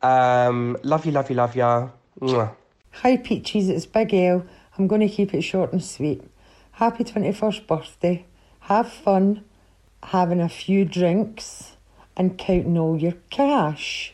Um, 0.03 0.77
love 0.83 1.07
you, 1.07 1.13
love 1.13 1.31
you, 1.31 1.37
love 1.37 1.57
you. 1.57 1.93
Hi 2.99 3.17
Peaches, 3.17 3.69
it's 3.69 3.87
Big 3.87 4.13
L. 4.15 4.45
I'm 4.77 4.87
going 4.87 5.01
to 5.01 5.09
keep 5.09 5.35
it 5.35 5.43
short 5.43 5.73
and 5.73 5.83
sweet. 5.83 6.23
Happy 6.73 7.05
21st 7.05 7.67
birthday. 7.67 8.25
Have 8.61 8.91
fun 8.91 9.45
having 10.03 10.41
a 10.41 10.49
few 10.49 10.85
drinks 10.85 11.74
and 12.17 12.39
counting 12.39 12.79
all 12.79 12.97
your 12.97 13.15
cash. 13.31 14.13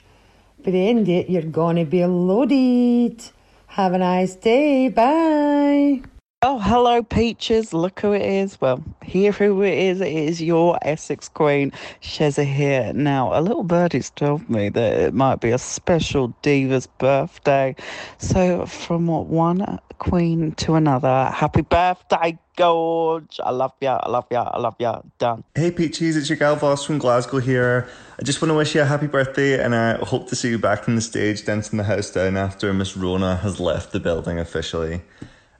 By 0.64 0.72
the 0.72 0.88
end 0.88 1.00
of 1.00 1.08
it, 1.08 1.30
you're 1.30 1.42
to 1.42 1.84
be 1.84 2.04
loaded. 2.04 3.22
Have 3.66 3.92
a 3.92 3.98
nice 3.98 4.34
day. 4.34 4.88
Bye. 4.88 6.02
Oh, 6.42 6.58
hello, 6.58 7.02
Peaches. 7.02 7.74
Look 7.74 8.00
who 8.00 8.12
it 8.12 8.22
is. 8.22 8.58
Well, 8.62 8.82
here 9.04 9.30
who 9.30 9.62
it 9.62 9.76
is. 9.76 10.00
It 10.00 10.12
is 10.12 10.40
your 10.40 10.78
Essex 10.80 11.28
Queen, 11.28 11.70
Sheza 12.00 12.46
here. 12.46 12.94
Now, 12.94 13.38
a 13.38 13.42
little 13.42 13.62
birdie's 13.62 14.08
told 14.08 14.48
me 14.48 14.70
that 14.70 15.00
it 15.00 15.12
might 15.12 15.40
be 15.40 15.50
a 15.50 15.58
special 15.58 16.34
Diva's 16.42 16.86
birthday. 16.86 17.76
So, 18.16 18.64
from 18.64 19.06
one 19.06 19.78
queen 19.98 20.52
to 20.52 20.76
another, 20.76 21.26
happy 21.26 21.60
birthday, 21.60 22.38
George. 22.60 23.40
I 23.42 23.50
love 23.50 23.72
ya. 23.80 23.98
I 24.02 24.10
love 24.10 24.26
ya. 24.30 24.42
I 24.52 24.58
love 24.58 24.76
ya. 24.78 25.00
Done. 25.18 25.44
Hey 25.54 25.70
Peaches, 25.70 26.16
it's 26.16 26.28
your 26.28 26.36
gal 26.36 26.56
Voss 26.56 26.84
from 26.84 26.98
Glasgow 26.98 27.38
here. 27.38 27.88
I 28.18 28.22
just 28.22 28.42
want 28.42 28.50
to 28.50 28.54
wish 28.54 28.74
you 28.74 28.82
a 28.82 28.84
happy 28.84 29.06
birthday 29.06 29.62
and 29.62 29.74
I 29.74 29.94
hope 30.04 30.28
to 30.28 30.36
see 30.36 30.50
you 30.50 30.58
back 30.58 30.88
on 30.88 30.94
the 30.94 31.00
stage 31.00 31.44
dancing 31.46 31.78
the 31.78 31.84
house 31.84 32.10
down 32.10 32.36
after 32.36 32.72
Miss 32.74 32.96
Rona 32.96 33.36
has 33.36 33.60
left 33.60 33.92
the 33.92 34.00
building 34.00 34.38
officially. 34.38 35.00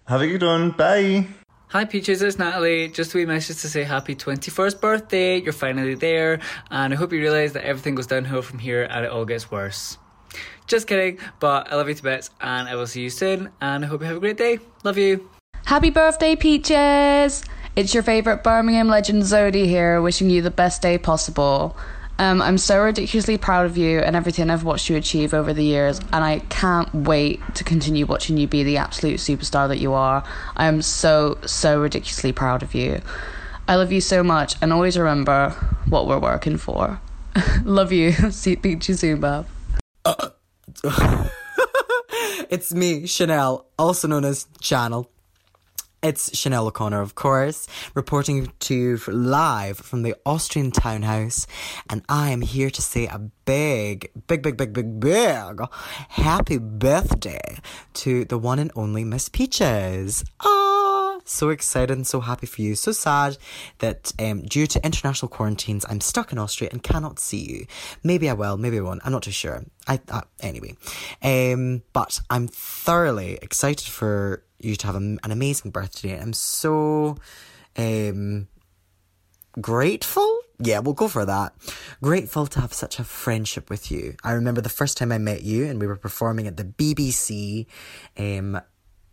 Have 0.09 0.21
a 0.21 0.27
good 0.27 0.43
one. 0.43 0.73
Bye. 0.73 1.27
Hi 1.69 1.85
Peaches, 1.85 2.21
it's 2.21 2.39
Natalie. 2.39 2.89
Just 2.89 3.15
a 3.15 3.19
wee 3.19 3.25
message 3.25 3.59
to 3.63 3.69
say 3.69 3.85
happy 3.85 4.15
21st 4.15 4.81
birthday. 4.81 5.41
You're 5.41 5.53
finally 5.53 5.95
there, 5.95 6.41
and 6.71 6.93
I 6.93 6.97
hope 6.97 7.13
you 7.13 7.21
realise 7.21 7.53
that 7.53 7.65
everything 7.65 7.95
goes 7.95 8.09
downhill 8.09 8.43
from 8.43 8.59
here 8.59 8.83
and 8.83 9.05
it 9.07 9.11
all 9.11 9.25
gets 9.25 9.51
worse. 9.51 9.97
Just 10.67 10.87
kidding, 10.87 11.19
but 11.39 11.73
I 11.73 11.77
love 11.77 11.89
you 11.89 11.95
to 11.95 12.03
bits, 12.03 12.31
and 12.41 12.69
I 12.69 12.75
will 12.75 12.87
see 12.87 13.03
you 13.03 13.11
soon, 13.11 13.51
and 13.61 13.85
I 13.85 13.89
hope 13.89 14.01
you 14.01 14.07
have 14.09 14.17
a 14.17 14.21
great 14.21 14.37
day. 14.37 14.59
Love 14.85 14.99
you. 14.99 15.31
Happy 15.65 15.91
birthday, 15.91 16.35
Peaches! 16.35 17.45
It's 17.77 17.95
your 17.95 18.03
favourite 18.03 18.43
Birmingham 18.43 18.89
legend 18.89 19.23
Zodi 19.23 19.67
here, 19.67 20.03
wishing 20.03 20.29
you 20.29 20.43
the 20.43 20.51
best 20.51 20.83
day 20.83 20.99
possible. 20.99 21.77
Um, 22.19 22.43
I'm 22.43 22.59
so 22.59 22.83
ridiculously 22.83 23.39
proud 23.39 23.67
of 23.67 23.79
you 23.79 24.01
and 24.01 24.17
everything 24.17 24.51
I've 24.51 24.65
watched 24.65 24.91
you 24.91 24.97
achieve 24.97 25.33
over 25.33 25.55
the 25.55 25.63
years, 25.63 26.01
and 26.13 26.25
I 26.25 26.41
can't 26.51 26.93
wait 26.93 27.41
to 27.55 27.63
continue 27.63 28.05
watching 28.05 28.37
you 28.37 28.49
be 28.49 28.65
the 28.65 28.79
absolute 28.79 29.21
superstar 29.21 29.69
that 29.69 29.79
you 29.79 29.93
are. 29.93 30.25
I 30.57 30.67
am 30.67 30.83
so, 30.83 31.39
so 31.47 31.81
ridiculously 31.81 32.33
proud 32.33 32.65
of 32.65 32.75
you. 32.75 33.01
I 33.69 33.77
love 33.77 33.93
you 33.93 34.01
so 34.01 34.25
much, 34.25 34.57
and 34.61 34.73
always 34.73 34.99
remember 34.99 35.51
what 35.89 36.09
we're 36.09 36.19
working 36.19 36.57
for. 36.57 37.01
love 37.65 37.93
you. 37.93 38.13
See 38.33 38.59
you 38.63 38.81
soon, 38.81 39.21
Bob. 39.21 39.47
it's 42.51 42.75
me, 42.75 43.07
Chanel, 43.07 43.67
also 43.79 44.09
known 44.09 44.25
as 44.25 44.49
Channel. 44.61 45.09
It's 46.03 46.35
Chanel 46.35 46.67
O'Connor, 46.67 47.03
of 47.03 47.15
course, 47.15 47.69
reporting 47.93 48.51
to 48.61 48.75
you 48.75 48.97
live 49.07 49.77
from 49.77 50.01
the 50.03 50.17
Austrian 50.25 50.71
townhouse, 50.71 51.47
and 51.91 52.03
I 52.09 52.31
am 52.31 52.41
here 52.41 52.71
to 52.71 52.81
say 52.81 53.07
a 53.07 53.19
big, 53.19 54.11
big, 54.27 54.43
big, 54.43 54.57
big, 54.57 54.73
big, 54.73 54.99
big 54.99 55.61
happy 56.09 56.57
birthday 56.57 57.59
to 57.93 58.25
the 58.25 58.39
one 58.39 58.59
and 58.59 58.73
only 58.75 59.05
Miss 59.05 59.29
Peaches. 59.29 60.25
Ah, 60.41 60.60
so 61.31 61.49
excited 61.51 61.97
and 61.97 62.07
so 62.07 62.21
happy 62.21 62.47
for 62.47 62.63
you. 62.63 62.75
So 62.75 62.93
sad 62.93 63.39
that 63.79 64.13
um, 64.19 64.43
due 64.43 64.67
to 64.67 64.85
international 64.85 65.29
quarantines, 65.29 65.87
I'm 65.89 66.01
stuck 66.01 66.33
in 66.33 66.39
Austria 66.39 66.71
and 66.73 66.83
cannot 66.83 67.19
see 67.19 67.39
you. 67.39 67.67
Maybe 68.03 68.29
I 68.29 68.33
will, 68.35 68.57
maybe 68.57 68.79
I 68.79 68.83
won't. 68.83 69.03
I'm 69.05 69.13
not 69.13 69.23
too 69.23 69.31
sure. 69.31 69.65
I 69.87 70.01
uh, 70.09 70.23
anyway, 70.41 70.77
um, 71.23 71.83
but 71.93 72.21
I'm 72.29 72.49
thoroughly 72.49 73.39
excited 73.43 73.87
for 73.87 74.43
you 74.59 74.77
to 74.77 74.87
have 74.87 74.97
a, 74.97 74.99
an 74.99 75.31
amazing 75.31 75.71
birthday. 75.71 76.21
I'm 76.21 76.33
so 76.33 77.17
um, 77.77 78.49
grateful. 79.61 80.41
Yeah, 80.63 80.81
we'll 80.81 80.95
go 80.95 81.09
for 81.09 81.25
that. 81.25 81.55
Grateful 82.03 82.47
to 82.49 82.61
have 82.61 82.75
such 82.75 82.99
a 82.99 83.05
friendship 83.05 83.71
with 83.71 83.91
you. 83.91 84.17
I 84.23 84.33
remember 84.33 84.61
the 84.61 84.69
first 84.69 84.99
time 84.99 85.11
I 85.11 85.19
met 85.19 85.43
you, 85.43 85.65
and 85.67 85.81
we 85.81 85.87
were 85.87 85.97
performing 85.97 86.47
at 86.47 86.59
the 86.59 86.65
BBC 86.65 87.67
um, 88.19 88.61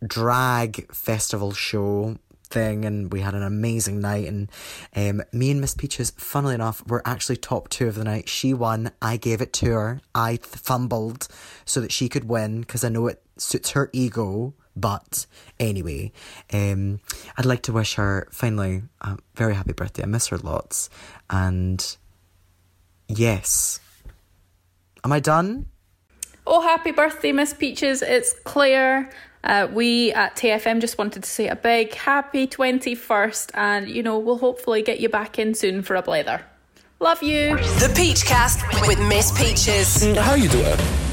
drag 0.06 0.92
festival 0.94 1.54
show 1.54 2.18
thing 2.50 2.86
and 2.86 3.12
we 3.12 3.22
had 3.22 3.34
an 3.34 3.44
amazing 3.44 4.00
night 4.00 4.28
and 4.28 4.50
um, 4.96 5.22
me 5.32 5.52
and 5.52 5.62
Miss 5.62 5.74
Peaches, 5.74 6.12
funnily 6.18 6.56
enough, 6.56 6.86
were 6.88 7.02
actually 7.06 7.38
top 7.38 7.70
two 7.70 7.88
of 7.88 7.96
the 7.96 8.04
night. 8.04 8.30
She 8.30 8.54
won. 8.54 8.92
I 9.02 9.18
gave 9.18 9.42
it 9.42 9.54
to 9.54 9.72
her. 9.72 10.02
I 10.16 10.38
fumbled 10.38 11.28
so 11.66 11.82
that 11.82 11.92
she 11.92 12.10
could 12.10 12.26
win 12.26 12.62
because 12.62 12.84
I 12.84 12.90
know 12.90 13.08
it 13.08 13.22
suits 13.38 13.72
her 13.72 13.90
ego. 13.94 14.54
But 14.76 15.26
anyway, 15.60 16.12
um, 16.54 17.00
I'd 17.36 17.46
like 17.46 17.64
to 17.64 17.74
wish 17.74 17.96
her 17.96 18.28
finally 18.32 18.84
a 19.02 19.18
very 19.36 19.56
happy 19.56 19.74
birthday. 19.74 20.04
I 20.04 20.06
miss 20.06 20.28
her 20.28 20.38
lots. 20.38 20.90
And 21.30 21.98
yes. 23.08 23.80
Am 25.04 25.12
I 25.12 25.20
done? 25.20 25.68
Oh, 26.46 26.62
happy 26.62 26.92
birthday, 26.92 27.32
Miss 27.32 27.54
Peaches. 27.54 28.02
It's 28.02 28.34
Claire. 28.44 29.10
Uh, 29.44 29.68
we 29.72 30.12
at 30.14 30.36
TFM 30.36 30.82
just 30.82 30.98
wanted 30.98 31.24
to 31.24 31.30
say 31.30 31.48
a 31.48 31.56
big 31.56 31.94
happy 31.94 32.48
21st, 32.48 33.52
and 33.54 33.88
you 33.88 34.04
know, 34.04 34.20
we'll 34.20 34.40
hopefully 34.40 34.82
get 34.82 35.00
you 35.00 35.10
back 35.10 35.40
in 35.40 35.54
soon 35.54 35.82
for 35.82 35.96
a 35.96 36.04
blether. 36.04 36.42
Love 37.00 37.22
you. 37.22 37.56
The 37.56 37.94
Peach 37.96 38.26
Cast 38.26 38.66
with 38.88 39.00
Miss 39.08 39.32
Peaches. 39.38 40.04
How 40.18 40.34
you 40.34 40.50
doing? 40.50 41.07